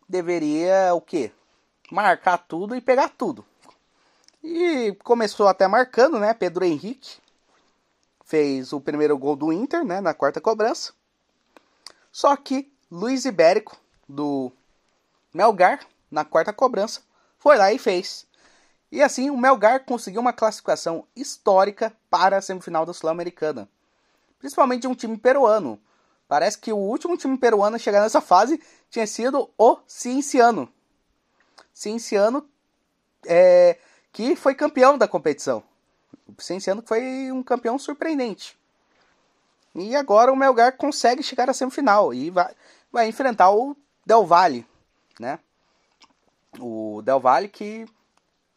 deveria 0.07 0.93
o 0.93 1.01
quê? 1.01 1.31
Marcar 1.91 2.37
tudo 2.37 2.75
e 2.75 2.81
pegar 2.81 3.09
tudo. 3.09 3.45
E 4.43 4.95
começou 5.03 5.47
até 5.47 5.67
marcando, 5.67 6.19
né? 6.19 6.33
Pedro 6.33 6.65
Henrique 6.65 7.17
fez 8.25 8.73
o 8.73 8.79
primeiro 8.79 9.17
gol 9.17 9.35
do 9.35 9.51
Inter, 9.51 9.83
né? 9.83 10.01
Na 10.01 10.13
quarta 10.13 10.39
cobrança. 10.39 10.93
Só 12.11 12.35
que 12.35 12.71
Luiz 12.91 13.25
Ibérico, 13.25 13.75
do 14.07 14.51
Melgar, 15.33 15.79
na 16.11 16.23
quarta 16.23 16.53
cobrança, 16.53 17.01
foi 17.39 17.57
lá 17.57 17.73
e 17.73 17.79
fez. 17.79 18.27
E 18.91 19.01
assim 19.01 19.29
o 19.29 19.37
Melgar 19.37 19.83
conseguiu 19.85 20.21
uma 20.21 20.31
classificação 20.31 21.07
histórica 21.15 21.91
para 22.09 22.37
a 22.37 22.41
semifinal 22.41 22.85
da 22.85 22.93
Sul-Americana. 22.93 23.67
Principalmente 24.37 24.87
um 24.87 24.93
time 24.93 25.17
peruano. 25.17 25.79
Parece 26.27 26.57
que 26.57 26.71
o 26.71 26.77
último 26.77 27.17
time 27.17 27.37
peruano 27.37 27.75
a 27.75 27.79
chegar 27.79 28.01
nessa 28.01 28.21
fase 28.21 28.61
tinha 28.89 29.07
sido 29.07 29.49
o 29.57 29.77
Cienciano. 29.87 30.71
Cienciano 31.73 32.47
é, 33.25 33.77
que 34.11 34.35
foi 34.35 34.53
campeão 34.53 34.97
da 34.97 35.07
competição. 35.07 35.63
O 36.27 36.41
Cienciano 36.41 36.83
foi 36.85 37.31
um 37.31 37.41
campeão 37.41 37.79
surpreendente. 37.79 38.57
E 39.73 39.95
agora 39.95 40.31
o 40.31 40.35
Melgar 40.35 40.77
consegue 40.77 41.23
chegar 41.23 41.49
à 41.49 41.53
semifinal 41.53 42.13
e 42.13 42.29
vai, 42.29 42.53
vai 42.91 43.07
enfrentar 43.07 43.49
o 43.49 43.75
Del 44.05 44.25
Valle, 44.25 44.65
né? 45.19 45.39
O 46.59 47.01
Del 47.03 47.19
Valle 47.19 47.47
que 47.47 47.85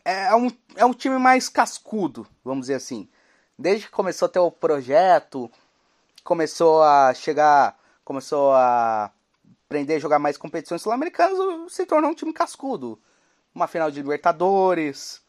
é 0.05 0.35
um, 0.35 0.51
é 0.77 0.85
um 0.85 0.93
time 0.93 1.19
mais 1.19 1.49
cascudo, 1.49 2.27
vamos 2.45 2.63
dizer 2.63 2.75
assim. 2.75 3.09
Desde 3.59 3.87
que 3.87 3.93
começou 3.93 4.27
a 4.27 4.29
ter 4.29 4.39
o 4.39 4.51
projeto, 4.51 5.51
começou 6.23 6.83
a 6.83 7.13
chegar, 7.15 7.79
começou 8.05 8.53
a 8.53 9.11
aprender 9.67 9.95
a 9.95 9.99
jogar 9.99 10.19
mais 10.19 10.37
competições 10.37 10.83
sul-americanas, 10.83 11.73
se 11.73 11.87
tornou 11.87 12.11
um 12.11 12.15
time 12.15 12.33
cascudo. 12.33 13.01
Uma 13.55 13.67
final 13.67 13.91
de 13.91 14.01
Libertadores, 14.01 15.23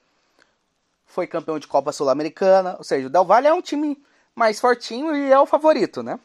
foi 1.08 1.26
campeão 1.26 1.58
de 1.58 1.68
Copa 1.68 1.92
Sul-Americana, 1.92 2.76
ou 2.78 2.84
seja, 2.84 3.08
o 3.08 3.10
Del 3.10 3.26
Valle 3.26 3.48
é 3.48 3.54
um 3.54 3.62
time 3.62 3.98
mais 4.36 4.60
fortinho 4.60 5.16
e 5.16 5.32
é 5.32 5.40
o 5.40 5.48
favorito, 5.48 6.04
né? 6.04 6.20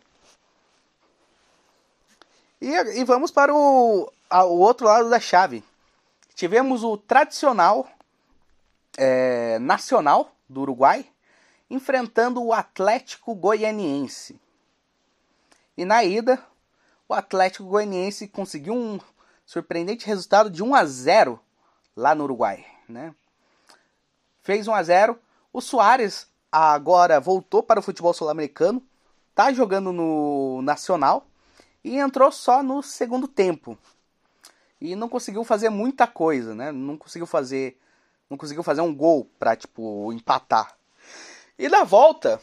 E, 2.60 2.68
e 2.68 3.04
vamos 3.04 3.30
para 3.30 3.54
o, 3.54 4.12
o 4.32 4.58
outro 4.58 4.86
lado 4.86 5.10
da 5.10 5.20
chave. 5.20 5.62
Tivemos 6.34 6.82
o 6.82 6.96
tradicional 6.96 7.88
é, 8.96 9.58
nacional 9.58 10.32
do 10.48 10.62
Uruguai 10.62 11.06
enfrentando 11.70 12.42
o 12.42 12.52
Atlético 12.52 13.34
Goianiense. 13.34 14.38
E 15.76 15.84
na 15.84 16.04
ida, 16.04 16.38
o 17.08 17.14
Atlético 17.14 17.64
Goianiense 17.64 18.28
conseguiu 18.28 18.74
um 18.74 19.00
surpreendente 19.46 20.06
resultado 20.06 20.50
de 20.50 20.62
1 20.62 20.74
a 20.74 20.84
0 20.84 21.40
lá 21.96 22.14
no 22.14 22.24
Uruguai, 22.24 22.66
né? 22.88 23.14
Fez 24.42 24.68
1 24.68 24.74
a 24.74 24.82
0. 24.82 25.18
O 25.52 25.60
Soares 25.60 26.26
agora 26.50 27.20
voltou 27.20 27.62
para 27.62 27.80
o 27.80 27.82
futebol 27.82 28.12
sul-americano, 28.12 28.82
tá 29.34 29.52
jogando 29.52 29.92
no 29.92 30.60
Nacional 30.62 31.26
e 31.82 31.98
entrou 31.98 32.30
só 32.30 32.62
no 32.62 32.82
segundo 32.82 33.26
tempo. 33.26 33.78
E 34.82 34.96
não 34.96 35.08
conseguiu 35.08 35.44
fazer 35.44 35.68
muita 35.68 36.08
coisa, 36.08 36.56
né? 36.56 36.72
Não 36.72 36.96
conseguiu 36.96 37.24
fazer, 37.24 37.78
não 38.28 38.36
conseguiu 38.36 38.64
fazer 38.64 38.80
um 38.80 38.92
gol 38.92 39.30
para 39.38 39.54
tipo 39.54 40.12
empatar. 40.12 40.76
E 41.56 41.68
na 41.68 41.84
volta, 41.84 42.42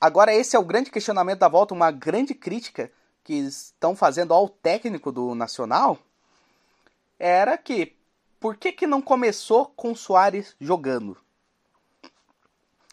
agora 0.00 0.32
esse 0.32 0.54
é 0.54 0.58
o 0.60 0.64
grande 0.64 0.92
questionamento 0.92 1.40
da 1.40 1.48
volta, 1.48 1.74
uma 1.74 1.90
grande 1.90 2.36
crítica 2.36 2.92
que 3.24 3.34
estão 3.34 3.96
fazendo 3.96 4.32
ao 4.32 4.48
técnico 4.48 5.10
do 5.10 5.34
Nacional 5.34 5.98
era 7.18 7.58
que 7.58 7.96
por 8.38 8.56
que, 8.56 8.70
que 8.70 8.86
não 8.86 9.02
começou 9.02 9.66
com 9.66 9.90
o 9.90 9.96
Soares 9.96 10.54
jogando? 10.60 11.16
Ou 12.04 12.10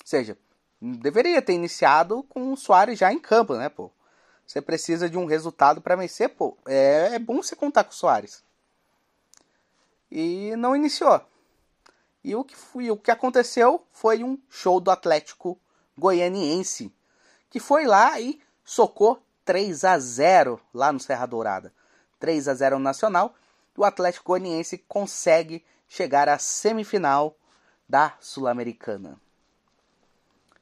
seja, 0.04 0.36
deveria 0.82 1.43
ter 1.43 1.54
iniciado 1.54 2.23
com 2.23 2.52
o 2.52 2.58
Soares 2.58 2.97
já 2.97 3.13
em 3.13 3.19
campo, 3.19 3.54
né, 3.54 3.69
pô? 3.69 3.91
Você 4.47 4.60
precisa 4.60 5.08
de 5.08 5.15
um 5.15 5.25
resultado 5.25 5.80
para 5.80 5.95
vencer, 5.95 6.30
pô. 6.30 6.58
É, 6.67 7.12
é 7.13 7.19
bom 7.19 7.36
você 7.43 7.56
contar 7.56 7.84
com 7.84 7.91
o 7.91 7.95
Soares. 7.95 8.48
E 10.12 10.56
não 10.56 10.76
iniciou. 10.76 11.22
E 12.24 12.36
o 12.36 12.43
que, 12.43 12.56
foi, 12.56 12.91
o 12.91 12.98
que 12.98 13.12
aconteceu 13.12 13.86
foi 13.91 14.24
um 14.24 14.38
show 14.50 14.80
do 14.80 14.91
Atlético 14.91 15.60
Goianiense, 15.98 16.93
que 17.50 17.60
foi 17.60 17.86
lá 17.86 18.19
e 18.19 18.41
socou 18.63 19.22
3 19.45 19.84
a 19.84 19.98
0 19.98 20.60
lá 20.74 20.91
no 20.91 21.00
Serra 21.00 21.26
Dourada. 21.26 21.74
3 22.19 22.48
a 22.48 22.54
0 22.54 22.78
no 22.78 22.84
Nacional. 22.84 23.34
O 23.76 23.84
Atlético 23.84 24.26
Goianiense 24.28 24.78
consegue 24.78 25.63
chegar 25.88 26.28
à 26.28 26.38
semifinal 26.38 27.36
da 27.88 28.13
Sul-Americana. 28.19 29.19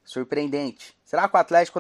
Surpreendente. 0.06 0.96
Será 1.04 1.28
que 1.28 1.36
o 1.36 1.40
Atlético, 1.40 1.80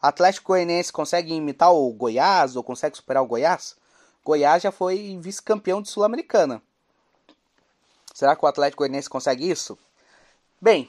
Atlético 0.00 0.48
Goianiense 0.48 0.92
consegue 0.92 1.34
imitar 1.34 1.72
o 1.72 1.92
Goiás 1.92 2.56
ou 2.56 2.64
consegue 2.64 2.96
superar 2.96 3.22
o 3.22 3.26
Goiás? 3.26 3.76
Goiás 4.24 4.62
já 4.62 4.72
foi 4.72 5.18
vice-campeão 5.20 5.82
de 5.82 5.90
Sul-Americana. 5.90 6.62
Será 8.14 8.36
que 8.36 8.44
o 8.44 8.48
Atlético 8.48 8.82
Goianiense 8.82 9.10
consegue 9.10 9.50
isso? 9.50 9.76
Bem, 10.60 10.88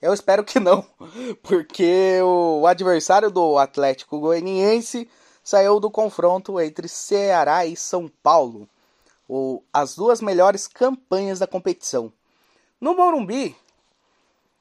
eu 0.00 0.12
espero 0.12 0.44
que 0.44 0.60
não, 0.60 0.84
porque 1.42 2.20
o 2.22 2.66
adversário 2.66 3.30
do 3.30 3.56
Atlético 3.56 4.20
Goianiense 4.20 5.08
saiu 5.42 5.80
do 5.80 5.90
confronto 5.90 6.60
entre 6.60 6.86
Ceará 6.86 7.64
e 7.64 7.74
São 7.74 8.08
Paulo, 8.22 8.68
as 9.72 9.96
duas 9.96 10.20
melhores 10.20 10.68
campanhas 10.68 11.38
da 11.38 11.46
competição. 11.46 12.12
No 12.78 12.94
Morumbi, 12.94 13.56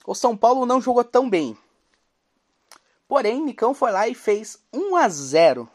o 0.08 0.16
São 0.16 0.38
Paulo 0.38 0.66
não 0.66 0.80
jogou 0.80 1.04
tão 1.04 1.30
bem. 1.30 1.58
Porém, 3.10 3.44
Nicão 3.44 3.74
foi 3.74 3.92
lá 3.92 4.08
e 4.08 4.16
fez 4.16 4.58
1 4.72 4.96
a 4.96 5.10
0. 5.10 5.70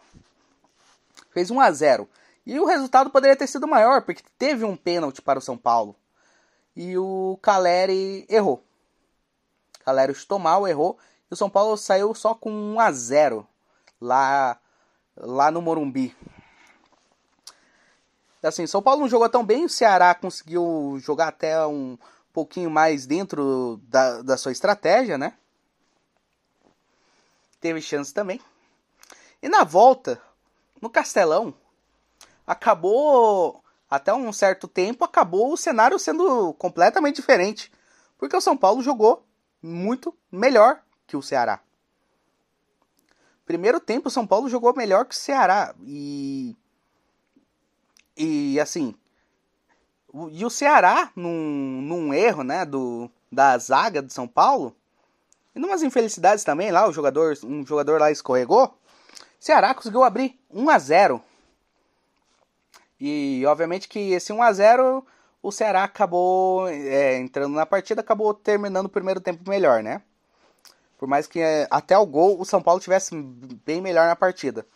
Fez 1.32 1.50
1 1.50 1.60
a 1.60 1.70
0. 1.70 2.08
E 2.46 2.58
o 2.58 2.64
resultado 2.64 3.10
poderia 3.10 3.36
ter 3.36 3.46
sido 3.46 3.68
maior, 3.68 4.00
porque 4.02 4.22
teve 4.38 4.64
um 4.64 4.74
pênalti 4.74 5.20
para 5.20 5.38
o 5.38 5.42
São 5.42 5.58
Paulo. 5.58 5.94
E 6.82 6.96
o 6.96 7.38
Caleri 7.42 8.24
errou. 8.26 8.64
Caleri 9.84 10.14
chutou 10.14 10.38
mal, 10.38 10.66
errou. 10.66 10.96
E 11.30 11.34
o 11.34 11.36
São 11.36 11.50
Paulo 11.50 11.76
saiu 11.76 12.14
só 12.14 12.34
com 12.34 12.50
1 12.50 12.80
a 12.80 12.90
0 12.90 13.46
lá, 14.00 14.58
lá 15.14 15.50
no 15.50 15.60
Morumbi. 15.60 16.16
Assim, 18.42 18.66
São 18.66 18.80
Paulo 18.80 19.02
não 19.02 19.10
jogou 19.10 19.28
tão 19.28 19.44
bem, 19.44 19.66
o 19.66 19.68
Ceará 19.68 20.14
conseguiu 20.14 20.96
jogar 21.00 21.28
até 21.28 21.66
um 21.66 21.98
pouquinho 22.32 22.70
mais 22.70 23.04
dentro 23.04 23.78
da, 23.82 24.22
da 24.22 24.38
sua 24.38 24.50
estratégia, 24.50 25.18
né? 25.18 25.34
Teve 27.60 27.82
chance 27.82 28.14
também. 28.14 28.40
E 29.42 29.50
na 29.50 29.64
volta, 29.64 30.18
no 30.80 30.88
Castelão, 30.88 31.52
acabou 32.46 33.62
até 33.90 34.14
um 34.14 34.32
certo 34.32 34.68
tempo 34.68 35.04
acabou 35.04 35.52
o 35.52 35.56
cenário 35.56 35.98
sendo 35.98 36.54
completamente 36.54 37.16
diferente, 37.16 37.72
porque 38.16 38.36
o 38.36 38.40
São 38.40 38.56
Paulo 38.56 38.82
jogou 38.82 39.26
muito 39.60 40.16
melhor 40.30 40.80
que 41.06 41.16
o 41.16 41.22
Ceará. 41.22 41.60
Primeiro 43.44 43.80
tempo 43.80 44.06
o 44.06 44.10
São 44.10 44.24
Paulo 44.26 44.48
jogou 44.48 44.74
melhor 44.76 45.04
que 45.04 45.14
o 45.14 45.18
Ceará 45.18 45.74
e 45.82 46.56
e 48.16 48.60
assim, 48.60 48.94
e 50.30 50.44
o 50.44 50.50
Ceará 50.50 51.10
num, 51.16 51.80
num 51.82 52.14
erro, 52.14 52.44
né, 52.44 52.64
do 52.64 53.10
da 53.32 53.56
zaga 53.58 54.02
de 54.02 54.12
São 54.12 54.26
Paulo, 54.26 54.76
e 55.54 55.58
numas 55.58 55.82
infelicidades 55.82 56.44
também 56.44 56.70
lá, 56.70 56.88
o 56.88 56.92
jogador, 56.92 57.36
um 57.44 57.64
jogador 57.64 58.00
lá 58.00 58.10
escorregou. 58.10 58.76
Ceará 59.38 59.74
conseguiu 59.74 60.02
abrir 60.02 60.38
1 60.50 60.68
a 60.68 60.78
0 60.78 61.22
e 63.00 63.44
obviamente 63.46 63.88
que 63.88 64.12
esse 64.12 64.32
1 64.32 64.42
a 64.42 64.52
0 64.52 65.06
o 65.42 65.50
Ceará 65.50 65.84
acabou 65.84 66.68
é, 66.68 67.16
entrando 67.18 67.54
na 67.54 67.64
partida, 67.64 68.02
acabou 68.02 68.34
terminando 68.34 68.86
o 68.86 68.90
primeiro 68.90 69.20
tempo 69.20 69.48
melhor, 69.48 69.82
né? 69.82 70.02
Por 70.98 71.08
mais 71.08 71.26
que 71.26 71.40
é, 71.40 71.66
até 71.70 71.96
o 71.96 72.04
gol 72.04 72.38
o 72.38 72.44
São 72.44 72.62
Paulo 72.62 72.80
tivesse 72.80 73.14
bem 73.64 73.80
melhor 73.80 74.06
na 74.06 74.14
partida. 74.14 74.66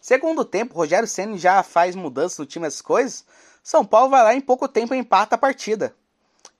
Segundo 0.00 0.44
tempo, 0.44 0.74
Rogério 0.74 1.06
Senna 1.06 1.38
já 1.38 1.62
faz 1.62 1.94
mudanças 1.94 2.38
no 2.38 2.46
time, 2.46 2.66
essas 2.66 2.82
coisas. 2.82 3.24
São 3.62 3.84
Paulo 3.84 4.10
vai 4.10 4.24
lá 4.24 4.34
em 4.34 4.40
pouco 4.40 4.66
tempo 4.66 4.94
empata 4.94 5.36
a 5.36 5.38
partida. 5.38 5.94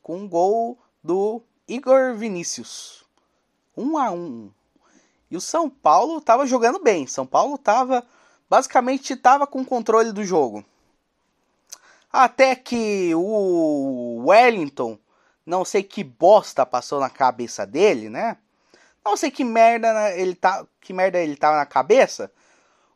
Com 0.03 0.19
um 0.19 0.29
gol 0.29 0.79
do 1.03 1.43
Igor 1.67 2.15
Vinícius. 2.15 3.05
1 3.77 3.83
um 3.83 3.99
a 3.99 4.11
1 4.11 4.17
um. 4.17 4.51
E 5.31 5.37
o 5.37 5.41
São 5.41 5.69
Paulo 5.69 6.19
estava 6.19 6.47
jogando 6.47 6.79
bem. 6.81 7.07
São 7.07 7.27
Paulo 7.27 7.55
estava 7.55 8.07
basicamente 8.49 9.13
estava 9.13 9.47
com 9.47 9.65
controle 9.65 10.13
do 10.13 10.25
jogo. 10.25 10.65
Até 12.13 12.57
que 12.57 13.15
o 13.15 14.25
Wellington, 14.27 14.99
não 15.47 15.65
sei 15.65 15.83
que 15.83 16.03
bosta 16.03 16.67
passou 16.67 17.01
na 17.01 17.09
cabeça 17.09 17.67
dele, 17.67 18.09
né? 18.09 18.37
Não 19.05 19.17
sei 19.17 19.31
que 19.31 19.45
merda 19.45 20.11
ele 20.13 20.35
tá, 20.35 20.67
que 20.81 20.93
merda 20.93 21.19
ele 21.19 21.37
tava 21.37 21.57
na 21.57 21.67
cabeça. 21.67 22.31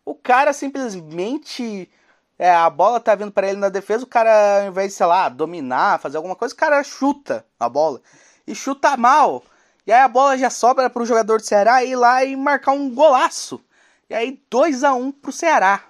O 0.05 0.15
cara 0.15 0.53
simplesmente 0.53 1.91
é, 2.39 2.51
a 2.51 2.69
bola 2.69 3.01
tá 3.01 3.15
vindo 3.15 3.31
para 3.33 3.49
ele 3.49 3.59
na 3.59 3.69
defesa, 3.69 4.05
o 4.05 4.09
cara 4.09 4.63
ao 4.63 4.69
invés 4.69 4.91
de, 4.91 4.97
sei 4.97 5.07
lá, 5.07 5.29
dominar, 5.29 6.01
fazer 6.01 6.17
alguma 6.17 6.37
coisa, 6.37 6.55
o 6.55 6.59
cara 6.59 6.83
chuta 6.83 7.47
a 7.59 7.69
bola 7.69 8.01
e 8.47 8.55
chuta 8.55 8.97
mal. 8.97 9.45
E 9.87 9.93
aí 9.93 10.01
a 10.01 10.09
bola 10.09 10.37
já 10.37 10.51
sobra 10.51 10.91
para 10.91 11.03
o 11.03 11.07
jogador 11.07 11.39
do 11.39 11.47
Ceará 11.47 11.85
ir 11.85 11.97
lá 11.97 12.25
e 12.25 12.35
marcar 12.37 12.73
um 12.73 12.93
golaço. 12.93 13.65
E 14.09 14.15
aí 14.15 14.43
2 14.51 14.83
a 14.85 14.95
1 14.95 15.13
pro 15.13 15.33
Ceará. 15.33 15.85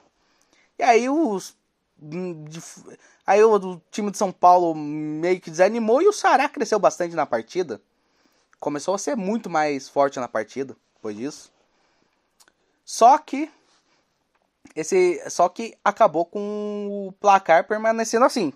E 0.78 0.82
aí 0.82 1.08
os 1.08 1.56
aí 3.26 3.42
o, 3.42 3.80
time 3.90 4.10
de 4.10 4.18
São 4.18 4.32
Paulo 4.32 4.74
meio 4.74 5.40
que 5.40 5.50
desanimou 5.50 6.02
e 6.02 6.08
o 6.08 6.12
Ceará 6.12 6.48
cresceu 6.48 6.78
bastante 6.78 7.14
na 7.14 7.26
partida. 7.26 7.80
Começou 8.60 8.94
a 8.94 8.98
ser 8.98 9.16
muito 9.16 9.50
mais 9.50 9.88
forte 9.88 10.18
na 10.18 10.28
partida 10.28 10.76
depois 10.94 11.16
disso. 11.16 11.52
Só 12.84 13.16
que 13.18 13.50
esse 14.74 15.22
só 15.30 15.48
que 15.48 15.76
acabou 15.84 16.24
com 16.24 17.08
o 17.08 17.12
placar 17.12 17.66
permanecendo 17.66 18.24
assim, 18.24 18.52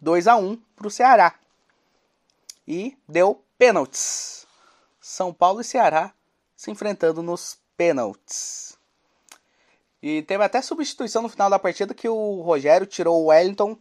2 0.00 0.26
a 0.26 0.36
1 0.36 0.56
pro 0.76 0.90
Ceará. 0.90 1.34
E 2.66 2.96
deu 3.08 3.42
pênaltis. 3.56 4.46
São 5.00 5.32
Paulo 5.32 5.60
e 5.60 5.64
Ceará 5.64 6.12
se 6.56 6.70
enfrentando 6.70 7.22
nos 7.22 7.58
pênaltis. 7.76 8.76
E 10.02 10.22
teve 10.22 10.44
até 10.44 10.62
substituição 10.62 11.22
no 11.22 11.28
final 11.28 11.50
da 11.50 11.58
partida 11.58 11.94
que 11.94 12.08
o 12.08 12.40
Rogério 12.42 12.86
tirou 12.86 13.22
o 13.22 13.26
Wellington 13.26 13.76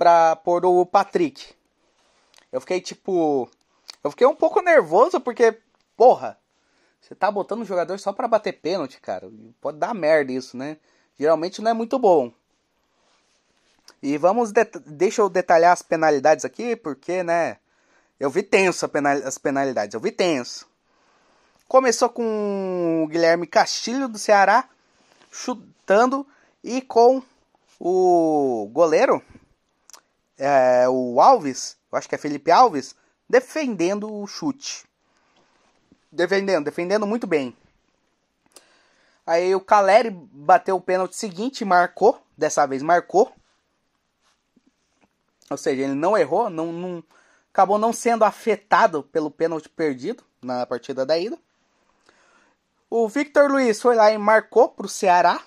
pra 0.00 0.34
pôr 0.34 0.64
o 0.64 0.86
Patrick. 0.86 1.52
Eu 2.50 2.58
fiquei 2.58 2.80
tipo. 2.80 3.46
Eu 4.02 4.10
fiquei 4.10 4.26
um 4.26 4.34
pouco 4.34 4.62
nervoso 4.62 5.20
porque, 5.20 5.58
porra, 5.94 6.38
você 6.98 7.14
tá 7.14 7.30
botando 7.30 7.60
o 7.60 7.66
jogador 7.66 7.98
só 7.98 8.10
para 8.10 8.26
bater 8.26 8.54
pênalti, 8.54 8.98
cara. 8.98 9.30
Pode 9.60 9.76
dar 9.76 9.92
merda 9.92 10.32
isso, 10.32 10.56
né? 10.56 10.78
Geralmente 11.18 11.60
não 11.60 11.70
é 11.70 11.74
muito 11.74 11.98
bom. 11.98 12.32
E 14.02 14.16
vamos. 14.16 14.52
Deixa 14.86 15.20
eu 15.20 15.28
detalhar 15.28 15.74
as 15.74 15.82
penalidades 15.82 16.46
aqui, 16.46 16.74
porque, 16.76 17.22
né? 17.22 17.58
Eu 18.18 18.30
vi 18.30 18.42
tenso 18.42 18.88
penal... 18.88 19.18
as 19.18 19.36
penalidades, 19.36 19.92
eu 19.92 20.00
vi 20.00 20.10
tenso. 20.10 20.66
Começou 21.68 22.08
com 22.08 23.04
o 23.04 23.06
Guilherme 23.06 23.46
Castilho 23.46 24.08
do 24.08 24.18
Ceará 24.18 24.66
chutando 25.30 26.26
e 26.64 26.80
com 26.80 27.22
o 27.78 28.66
goleiro, 28.72 29.22
é, 30.40 30.88
o 30.88 31.20
Alves, 31.20 31.76
eu 31.92 31.98
acho 31.98 32.08
que 32.08 32.14
é 32.14 32.18
Felipe 32.18 32.50
Alves, 32.50 32.96
defendendo 33.28 34.10
o 34.10 34.26
chute. 34.26 34.84
Defendendo, 36.10 36.64
defendendo 36.64 37.06
muito 37.06 37.26
bem. 37.26 37.54
Aí 39.26 39.54
o 39.54 39.60
Caleri 39.60 40.10
bateu 40.10 40.76
o 40.76 40.80
pênalti 40.80 41.14
seguinte, 41.14 41.64
marcou, 41.64 42.20
dessa 42.36 42.66
vez 42.66 42.82
marcou. 42.82 43.30
Ou 45.50 45.56
seja, 45.58 45.82
ele 45.82 45.94
não 45.94 46.16
errou, 46.16 46.48
não, 46.48 46.72
não 46.72 47.04
acabou 47.52 47.78
não 47.78 47.92
sendo 47.92 48.24
afetado 48.24 49.02
pelo 49.02 49.30
pênalti 49.30 49.68
perdido 49.68 50.24
na 50.42 50.64
partida 50.64 51.04
da 51.04 51.18
ida. 51.18 51.38
O 52.88 53.06
Victor 53.08 53.50
Luiz 53.50 53.80
foi 53.80 53.94
lá 53.94 54.10
e 54.10 54.18
marcou 54.18 54.68
para 54.68 54.86
o 54.86 54.88
Ceará 54.88 55.40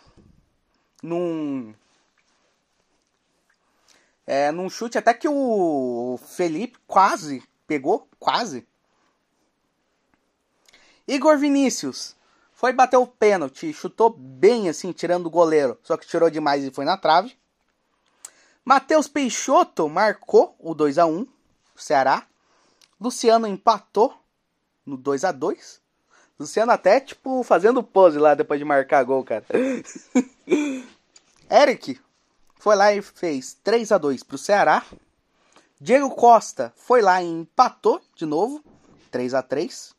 num 1.02 1.74
é, 4.26 4.52
num 4.52 4.70
chute 4.70 4.98
até 4.98 5.14
que 5.14 5.28
o 5.28 6.20
Felipe 6.26 6.78
quase 6.88 7.44
pegou, 7.68 8.08
quase. 8.20 8.68
Igor 11.08 11.38
Vinícius 11.38 12.16
foi 12.54 12.72
bater 12.72 12.98
o 12.98 13.08
pênalti, 13.08 13.74
chutou 13.74 14.10
bem 14.10 14.70
assim, 14.70 14.92
tirando 14.92 15.26
o 15.26 15.30
goleiro, 15.32 15.78
só 15.84 15.98
que 15.98 16.08
tirou 16.08 16.30
demais 16.30 16.64
e 16.64 16.72
foi 16.72 16.86
na 16.86 16.98
trave. 16.98 17.38
Matheus 18.64 19.08
Peixoto 19.08 19.90
marcou 19.90 20.56
o 20.60 20.74
2 20.74 20.98
a 20.98 21.06
1 21.06 21.28
Ceará. 21.76 22.26
Luciano 23.00 23.46
empatou 23.46 24.18
no 24.86 24.96
2 24.96 25.26
a 25.26 25.32
2 25.34 25.84
Luciano 26.40 26.72
até, 26.72 27.00
tipo, 27.00 27.44
fazendo 27.44 27.84
pose 27.84 28.18
lá 28.18 28.34
depois 28.34 28.60
de 28.60 28.66
marcar 28.66 29.04
gol, 29.04 29.24
cara. 29.24 29.46
Eric 31.50 32.00
foi 32.64 32.78
lá 32.78 32.94
e 32.94 33.02
fez 33.02 33.58
3 33.62 33.92
a 33.92 33.98
2 33.98 34.24
pro 34.24 34.38
Ceará. 34.38 34.86
Diego 35.82 36.10
Costa 36.12 36.72
foi 36.78 37.02
lá 37.02 37.22
e 37.22 37.28
empatou 37.28 38.02
de 38.16 38.26
novo, 38.26 38.64
3 39.12 39.34
a 39.34 39.42
3 39.42 39.94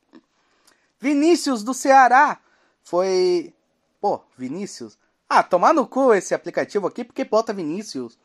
Vinícius 0.99 1.63
do 1.63 1.75
Ceará 1.75 2.39
foi. 2.83 3.53
Pô, 4.01 4.19
Vinícius. 4.35 4.97
Ah, 5.29 5.43
tomar 5.43 5.75
no 5.75 5.85
cu 5.85 6.11
esse 6.11 6.33
aplicativo 6.33 6.87
aqui 6.87 7.03
porque 7.03 7.23
bota 7.23 7.53
Vinícius. 7.53 8.17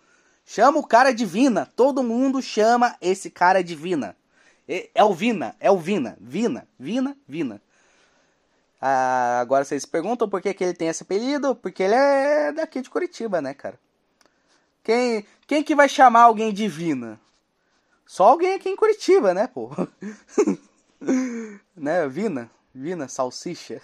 Chama 0.46 0.78
o 0.78 0.86
cara 0.86 1.12
de 1.12 1.26
Vina. 1.26 1.70
Todo 1.76 2.02
mundo 2.02 2.40
chama 2.40 2.96
esse 2.98 3.28
cara 3.28 3.62
de 3.62 3.74
Vina. 3.74 4.16
É 4.94 5.04
o 5.04 5.12
Vina, 5.12 5.54
é 5.60 5.70
o 5.70 5.76
Vina. 5.76 6.16
Vina, 6.18 6.66
Vina, 6.78 7.14
Vina. 7.28 7.60
Ah, 8.80 9.38
agora 9.38 9.66
vocês 9.66 9.84
perguntam 9.84 10.30
por 10.30 10.40
que, 10.40 10.54
que 10.54 10.64
ele 10.64 10.72
tem 10.72 10.88
esse 10.88 11.02
apelido? 11.02 11.54
Porque 11.54 11.82
ele 11.82 11.94
é 11.94 12.52
daqui 12.52 12.80
de 12.80 12.88
Curitiba, 12.88 13.42
né, 13.42 13.52
cara? 13.52 13.78
Quem, 14.90 15.24
quem 15.46 15.62
que 15.62 15.72
vai 15.72 15.88
chamar 15.88 16.22
alguém 16.22 16.52
de 16.52 16.66
Vina? 16.66 17.20
Só 18.04 18.24
alguém 18.24 18.54
aqui 18.54 18.68
em 18.68 18.74
Curitiba, 18.74 19.32
né, 19.32 19.46
pô? 19.46 19.70
né, 21.76 22.08
Vina? 22.08 22.50
Vina, 22.74 23.06
salsicha. 23.06 23.80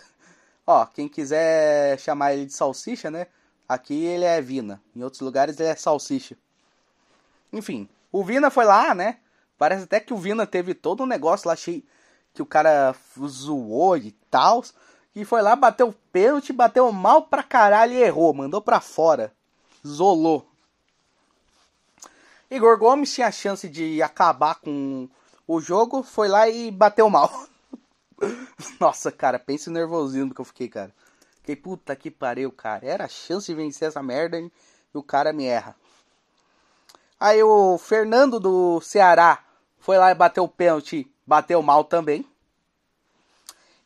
Ó, 0.67 0.85
quem 0.85 1.07
quiser 1.07 1.97
chamar 2.01 2.35
ele 2.35 2.47
de 2.47 2.53
salsicha, 2.53 3.09
né? 3.09 3.29
Aqui 3.69 4.05
ele 4.05 4.25
é 4.25 4.43
Vina. 4.43 4.83
Em 4.97 5.05
outros 5.05 5.21
lugares 5.21 5.61
ele 5.61 5.69
é 5.69 5.77
salsicha. 5.77 6.37
Enfim, 7.53 7.89
o 8.11 8.25
Vina 8.25 8.51
foi 8.51 8.65
lá, 8.65 8.93
né? 8.93 9.19
Parece 9.57 9.85
até 9.85 10.01
que 10.01 10.13
o 10.13 10.19
Vina 10.19 10.45
teve 10.45 10.75
todo 10.75 11.05
um 11.05 11.07
negócio 11.07 11.47
lá 11.47 11.55
cheio 11.55 11.85
que 12.35 12.43
o 12.43 12.47
cara 12.47 12.97
zoou 13.25 13.97
e 13.97 14.11
tal. 14.29 14.65
E 15.15 15.25
foi 15.25 15.41
lá, 15.41 15.55
bateu 15.55 15.87
o 15.87 15.95
pênalti, 16.11 16.53
bateu 16.53 16.91
mal 16.91 17.23
pra 17.23 17.45
caralho 17.45 17.93
e 17.93 18.03
errou. 18.03 18.35
Mandou 18.35 18.61
pra 18.61 18.81
fora. 18.81 19.33
Zolou. 19.87 20.56
Igor 22.51 22.79
Gomes 22.79 23.13
tinha 23.13 23.27
a 23.27 23.33
chance 23.33 23.69
de 23.69 24.03
acabar 24.03 24.57
com 24.57 25.09
o 25.47 25.61
jogo, 25.61 26.03
foi 26.03 26.29
lá 26.29 26.49
e 26.49 26.71
bateu 26.71 27.09
mal. 27.11 27.31
Nossa, 28.81 29.11
cara, 29.11 29.39
pense 29.39 29.69
o 29.69 29.73
nervosinho 29.73 30.33
que 30.33 30.41
eu 30.41 30.45
fiquei, 30.45 30.69
cara. 30.69 30.93
Fiquei, 31.37 31.57
puta 31.57 31.95
que 31.95 32.11
pariu, 32.11 32.51
cara. 32.51 32.87
Era 32.87 33.05
a 33.05 33.09
chance 33.09 33.47
de 33.47 33.55
vencer 33.55 33.89
essa 33.89 34.03
merda 34.03 34.39
hein? 34.39 34.51
e 34.95 34.99
o 34.99 35.03
cara 35.03 35.33
me 35.33 35.45
erra. 35.45 35.77
Aí 37.19 37.43
o 37.43 37.79
Fernando 37.79 38.39
do 38.39 38.81
Ceará 38.81 39.45
foi 39.79 39.97
lá 39.99 40.11
e 40.11 40.15
bateu 40.15 40.45
o 40.45 40.49
pênalti, 40.49 41.11
bateu 41.27 41.63
mal 41.63 41.85
também. 41.85 42.27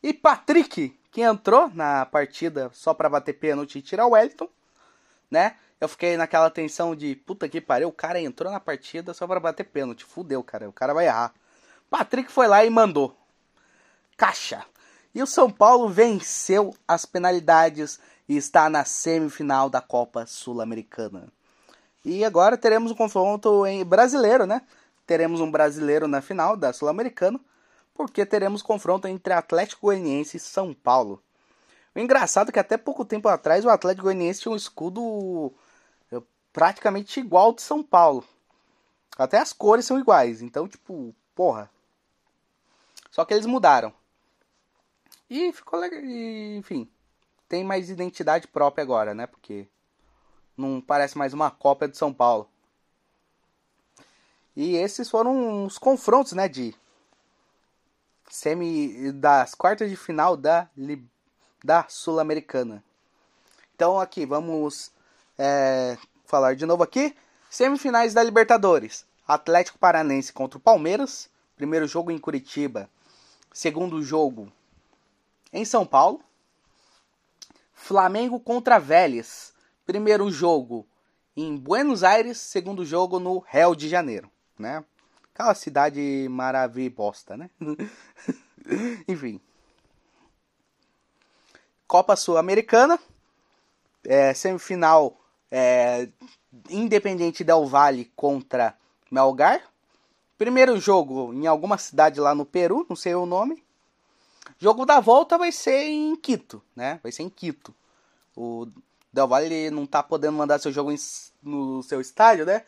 E 0.03 0.12
Patrick 0.12 0.99
que 1.11 1.23
entrou 1.23 1.70
na 1.75 2.07
partida 2.07 2.70
só 2.73 2.94
para 2.94 3.09
bater 3.09 3.35
pênalti 3.35 3.79
e 3.79 3.83
tirar 3.83 4.07
o 4.07 4.11
Wellington, 4.11 4.49
né? 5.31 5.57
Eu 5.80 5.88
fiquei 5.88 6.16
naquela 6.16 6.50
tensão 6.50 6.94
de 6.94 7.14
puta 7.14 7.48
que 7.48 7.60
pariu, 7.60 7.88
o 7.88 7.92
cara 7.92 8.20
entrou 8.20 8.52
na 8.52 8.60
partida 8.60 9.14
só 9.14 9.26
para 9.26 9.40
bater 9.40 9.64
pênalti. 9.64 10.04
Fudeu, 10.04 10.42
cara, 10.44 10.68
o 10.68 10.72
cara 10.72 10.92
vai 10.92 11.06
errar. 11.06 11.32
Patrick 11.88 12.30
foi 12.30 12.46
lá 12.46 12.64
e 12.64 12.70
mandou. 12.70 13.16
Caixa. 14.16 14.64
E 15.14 15.22
o 15.22 15.26
São 15.26 15.50
Paulo 15.50 15.88
venceu 15.88 16.74
as 16.86 17.06
penalidades 17.06 17.98
e 18.28 18.36
está 18.36 18.68
na 18.68 18.84
semifinal 18.84 19.70
da 19.70 19.80
Copa 19.80 20.26
Sul-Americana. 20.26 21.28
E 22.04 22.24
agora 22.24 22.56
teremos 22.56 22.92
um 22.92 22.94
confronto 22.94 23.66
em 23.66 23.84
brasileiro, 23.84 24.46
né? 24.46 24.62
Teremos 25.06 25.40
um 25.40 25.50
brasileiro 25.50 26.06
na 26.06 26.20
final 26.20 26.56
da 26.56 26.72
Sul-Americana 26.72 27.40
porque 27.94 28.24
teremos 28.24 28.62
confronto 28.62 29.08
entre 29.08 29.32
Atlético 29.32 29.86
Goianiense 29.86 30.36
e 30.36 30.40
São 30.40 30.72
Paulo. 30.72 31.22
O 31.94 31.98
engraçado 31.98 32.50
é 32.50 32.52
que 32.52 32.58
até 32.58 32.76
pouco 32.76 33.04
tempo 33.04 33.28
atrás 33.28 33.64
o 33.64 33.68
Atlético 33.68 34.04
Goianiense 34.04 34.42
tinha 34.42 34.52
um 34.52 34.56
escudo 34.56 35.52
praticamente 36.52 37.20
igual 37.20 37.46
ao 37.46 37.52
de 37.54 37.62
São 37.62 37.82
Paulo. 37.82 38.24
Até 39.16 39.38
as 39.38 39.52
cores 39.52 39.84
são 39.84 39.98
iguais, 39.98 40.42
então 40.42 40.68
tipo, 40.68 41.14
porra. 41.34 41.70
Só 43.10 43.24
que 43.24 43.34
eles 43.34 43.46
mudaram. 43.46 43.92
E 45.28 45.52
ficou 45.52 45.78
legal, 45.78 46.00
enfim. 46.04 46.88
tem 47.48 47.64
mais 47.64 47.90
identidade 47.90 48.48
própria 48.48 48.82
agora, 48.82 49.14
né? 49.14 49.26
Porque 49.26 49.68
não 50.56 50.80
parece 50.80 51.16
mais 51.18 51.32
uma 51.32 51.50
cópia 51.50 51.88
de 51.88 51.96
São 51.96 52.12
Paulo. 52.12 52.48
E 54.56 54.76
esses 54.76 55.08
foram 55.08 55.64
os 55.64 55.78
confrontos, 55.78 56.32
né, 56.32 56.48
de 56.48 56.74
semi 58.28 59.12
das 59.12 59.54
quartas 59.54 59.90
de 59.90 59.96
final 59.96 60.36
da 60.36 60.68
da 61.62 61.86
Sul-Americana. 61.88 62.82
Então 63.74 64.00
aqui 64.00 64.24
vamos 64.26 64.92
é, 65.38 65.96
falar 66.30 66.54
de 66.54 66.64
novo 66.64 66.84
aqui 66.84 67.14
semifinais 67.50 68.14
da 68.14 68.22
Libertadores. 68.22 69.04
Atlético 69.26 69.78
Paranense 69.78 70.32
contra 70.32 70.58
o 70.58 70.60
Palmeiras, 70.60 71.28
primeiro 71.56 71.86
jogo 71.86 72.10
em 72.10 72.18
Curitiba, 72.18 72.88
segundo 73.52 74.02
jogo 74.02 74.50
em 75.52 75.64
São 75.64 75.84
Paulo. 75.84 76.22
Flamengo 77.72 78.38
contra 78.38 78.78
Vélez, 78.78 79.52
primeiro 79.84 80.30
jogo 80.30 80.86
em 81.36 81.56
Buenos 81.56 82.04
Aires, 82.04 82.38
segundo 82.38 82.84
jogo 82.84 83.18
no 83.18 83.38
Rio 83.38 83.74
de 83.74 83.88
Janeiro, 83.88 84.30
né? 84.58 84.84
Aquela 85.34 85.54
cidade 85.54 86.28
maravilhosa, 86.30 87.36
né? 87.36 87.50
Enfim. 89.08 89.40
Copa 91.86 92.14
Sul-Americana, 92.14 92.98
é, 94.04 94.34
semifinal 94.34 95.19
é, 95.50 96.08
Independente 96.68 97.44
Del 97.44 97.66
Valle 97.66 98.10
contra 98.16 98.76
Melgar. 99.10 99.62
Primeiro 100.38 100.78
jogo 100.78 101.32
em 101.34 101.46
alguma 101.46 101.76
cidade 101.76 102.18
lá 102.20 102.34
no 102.34 102.46
Peru, 102.46 102.86
não 102.88 102.96
sei 102.96 103.14
o 103.14 103.26
nome. 103.26 103.62
Jogo 104.58 104.84
da 104.86 105.00
volta 105.00 105.36
vai 105.36 105.52
ser 105.52 105.88
em 105.88 106.16
Quito, 106.16 106.62
né? 106.74 107.00
Vai 107.02 107.12
ser 107.12 107.22
em 107.22 107.30
Quito. 107.30 107.74
O 108.36 108.66
Del 109.12 109.28
Valle 109.28 109.70
não 109.70 109.86
tá 109.86 110.02
podendo 110.02 110.36
mandar 110.36 110.58
seu 110.58 110.72
jogo 110.72 110.92
em, 110.92 110.96
no 111.42 111.82
seu 111.82 112.00
estádio, 112.00 112.46
né? 112.46 112.64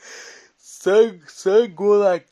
Sangula. 0.58 2.22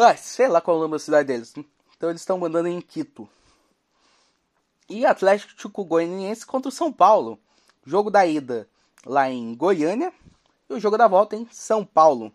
Ah, 0.00 0.16
sei 0.16 0.48
lá 0.48 0.60
qual 0.60 0.76
é 0.76 0.78
o 0.78 0.82
nome 0.82 0.92
da 0.92 0.98
cidade 0.98 1.28
deles. 1.28 1.54
Então 1.96 2.10
eles 2.10 2.22
estão 2.22 2.38
mandando 2.38 2.68
em 2.68 2.80
Quito. 2.80 3.28
E 4.88 5.04
Atlético 5.04 5.84
Goianiense 5.84 6.46
contra 6.46 6.68
o 6.68 6.72
São 6.72 6.92
Paulo. 6.92 7.38
Jogo 7.84 8.10
da 8.10 8.26
ida 8.26 8.68
lá 9.06 9.30
em 9.30 9.54
Goiânia 9.54 10.12
e 10.68 10.74
o 10.74 10.80
jogo 10.80 10.98
da 10.98 11.08
volta 11.08 11.34
em 11.34 11.48
São 11.50 11.82
Paulo. 11.84 12.30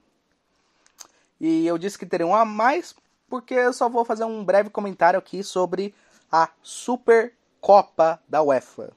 E 1.40 1.68
eu 1.68 1.78
disse 1.78 2.00
que 2.00 2.06
teria 2.08 2.26
um 2.26 2.34
a 2.34 2.44
mais 2.46 2.96
porque 3.30 3.54
eu 3.54 3.74
só 3.74 3.88
vou 3.88 4.04
fazer 4.04 4.24
um 4.24 4.44
breve 4.44 4.72
comentário 4.72 5.20
aqui 5.20 5.44
sobre 5.44 5.94
a 6.32 6.50
Supercopa 6.64 8.20
da 8.28 8.42
UEFA 8.42 8.92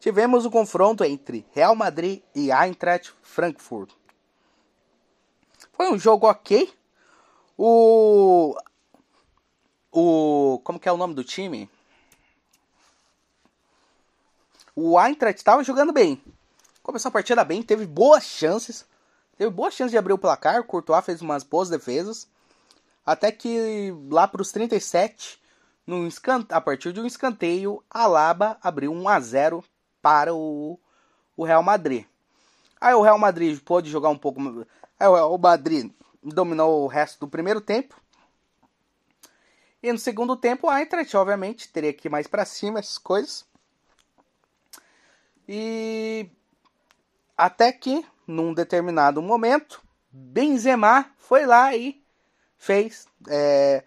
tivemos 0.00 0.46
o 0.46 0.50
confronto 0.50 1.04
entre 1.04 1.46
Real 1.52 1.76
Madrid 1.76 2.22
e 2.34 2.50
Eintracht 2.50 3.14
Frankfurt. 3.22 3.92
Foi 5.74 5.92
um 5.92 5.98
jogo 5.98 6.26
ok. 6.26 6.72
O. 7.56 8.56
O. 9.92 10.60
Como 10.64 10.80
que 10.80 10.88
é 10.88 10.92
o 10.92 10.96
nome 10.96 11.14
do 11.14 11.22
time? 11.22 11.70
O 14.74 14.98
Eintracht 14.98 15.38
estava 15.38 15.62
jogando 15.62 15.92
bem. 15.92 16.22
Começou 16.90 17.10
a 17.10 17.12
partida 17.12 17.44
bem, 17.44 17.62
teve 17.62 17.86
boas 17.86 18.24
chances. 18.24 18.84
Teve 19.38 19.48
boas 19.48 19.74
chances 19.74 19.92
de 19.92 19.96
abrir 19.96 20.12
o 20.12 20.18
placar. 20.18 20.60
O 20.60 20.64
Courtois 20.64 21.04
fez 21.04 21.22
umas 21.22 21.44
boas 21.44 21.68
defesas. 21.68 22.28
Até 23.06 23.30
que 23.30 23.94
lá 24.10 24.26
para 24.26 24.42
os 24.42 24.50
37, 24.50 25.40
no 25.86 26.08
a 26.48 26.60
partir 26.60 26.92
de 26.92 26.98
um 27.00 27.06
escanteio, 27.06 27.80
a 27.88 28.08
Laba 28.08 28.58
abriu 28.60 28.92
1 28.92 29.08
a 29.08 29.20
0 29.20 29.64
para 30.02 30.34
o, 30.34 30.80
o 31.36 31.44
Real 31.44 31.62
Madrid. 31.62 32.06
Aí 32.80 32.92
o 32.92 33.02
Real 33.02 33.20
Madrid 33.20 33.60
pôde 33.60 33.88
jogar 33.88 34.08
um 34.08 34.18
pouco. 34.18 34.40
Aí 34.98 35.06
o 35.06 35.14
Real 35.14 35.38
Madrid 35.38 35.92
dominou 36.20 36.82
o 36.82 36.88
resto 36.88 37.20
do 37.20 37.28
primeiro 37.28 37.60
tempo. 37.60 37.94
E 39.80 39.92
no 39.92 39.98
segundo 39.98 40.36
tempo, 40.36 40.68
a 40.68 40.80
Eintracht, 40.80 41.16
obviamente, 41.16 41.68
teria 41.68 41.92
que 41.92 42.08
ir 42.08 42.10
mais 42.10 42.26
para 42.26 42.44
cima, 42.44 42.80
essas 42.80 42.98
coisas. 42.98 43.46
E 45.48 46.28
até 47.40 47.72
que, 47.72 48.04
num 48.26 48.52
determinado 48.52 49.22
momento, 49.22 49.80
Benzema 50.12 51.06
foi 51.16 51.46
lá 51.46 51.74
e 51.74 51.98
fez 52.58 53.08
é, 53.28 53.82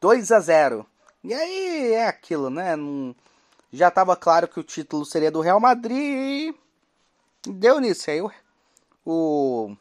2 0.00 0.32
a 0.32 0.40
0. 0.40 0.86
E 1.22 1.32
aí 1.32 1.92
é 1.92 2.08
aquilo, 2.08 2.50
né? 2.50 2.74
Já 3.72 3.88
estava 3.88 4.16
claro 4.16 4.48
que 4.48 4.58
o 4.58 4.64
título 4.64 5.04
seria 5.04 5.30
do 5.30 5.40
Real 5.40 5.60
Madrid 5.60 5.94
e 5.96 6.54
deu 7.46 7.78
nisso. 7.78 8.10
Aí 8.10 8.20
o, 8.20 8.32
o, 9.06 9.76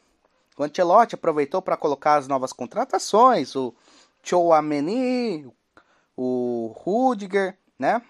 o 0.56 0.64
Ancelotti 0.64 1.16
aproveitou 1.16 1.64
para 1.64 1.78
colocar 1.78 2.18
as 2.18 2.28
novas 2.28 2.54
contratações, 2.54 3.56
o 3.56 3.74
Chouameni, 4.22 5.52
o 6.16 6.76
Rudiger, 6.78 7.58
né? 7.80 8.04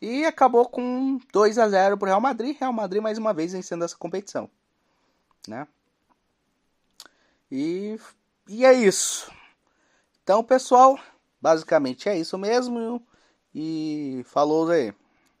E 0.00 0.24
acabou 0.24 0.68
com 0.68 1.18
2 1.32 1.58
a 1.58 1.68
0 1.68 1.96
para 1.96 2.06
o 2.06 2.08
Real 2.08 2.20
Madrid. 2.20 2.56
Real 2.58 2.72
Madrid 2.72 3.02
mais 3.02 3.18
uma 3.18 3.32
vez 3.32 3.52
vencendo 3.52 3.84
essa 3.84 3.96
competição, 3.96 4.50
né? 5.48 5.66
E, 7.50 7.98
e 8.48 8.64
é 8.64 8.72
isso. 8.72 9.30
Então, 10.22 10.42
pessoal, 10.42 10.98
basicamente 11.40 12.08
é 12.08 12.18
isso 12.18 12.36
mesmo. 12.36 13.00
E 13.54 14.22
falou 14.26 14.70
aí. 14.70 14.92